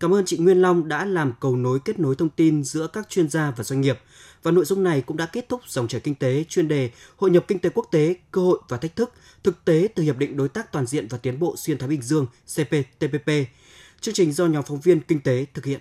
Cảm 0.00 0.14
ơn 0.14 0.24
chị 0.26 0.38
Nguyên 0.38 0.62
Long 0.62 0.88
đã 0.88 1.04
làm 1.04 1.32
cầu 1.40 1.56
nối 1.56 1.80
kết 1.84 1.98
nối 1.98 2.14
thông 2.14 2.28
tin 2.28 2.64
giữa 2.64 2.86
các 2.86 3.08
chuyên 3.08 3.28
gia 3.28 3.50
và 3.50 3.64
doanh 3.64 3.80
nghiệp. 3.80 3.98
Và 4.42 4.50
nội 4.50 4.64
dung 4.64 4.82
này 4.82 5.00
cũng 5.00 5.16
đã 5.16 5.26
kết 5.26 5.48
thúc 5.48 5.60
dòng 5.66 5.88
chảy 5.88 6.00
kinh 6.00 6.14
tế 6.14 6.44
chuyên 6.48 6.68
đề 6.68 6.90
Hội 7.16 7.30
nhập 7.30 7.44
kinh 7.48 7.58
tế 7.58 7.70
quốc 7.74 7.88
tế, 7.90 8.14
cơ 8.30 8.40
hội 8.40 8.58
và 8.68 8.76
thách 8.76 8.96
thức, 8.96 9.12
thực 9.42 9.64
tế 9.64 9.88
từ 9.94 10.02
Hiệp 10.02 10.16
định 10.16 10.36
Đối 10.36 10.48
tác 10.48 10.72
Toàn 10.72 10.86
diện 10.86 11.08
và 11.08 11.18
Tiến 11.18 11.38
bộ 11.38 11.54
Xuyên 11.56 11.78
Thái 11.78 11.88
Bình 11.88 12.02
Dương 12.02 12.26
CPTPP. 12.56 13.30
Chương 14.00 14.14
trình 14.14 14.32
do 14.32 14.46
nhóm 14.46 14.62
phóng 14.62 14.80
viên 14.80 15.00
kinh 15.00 15.20
tế 15.20 15.46
thực 15.54 15.64
hiện. 15.64 15.80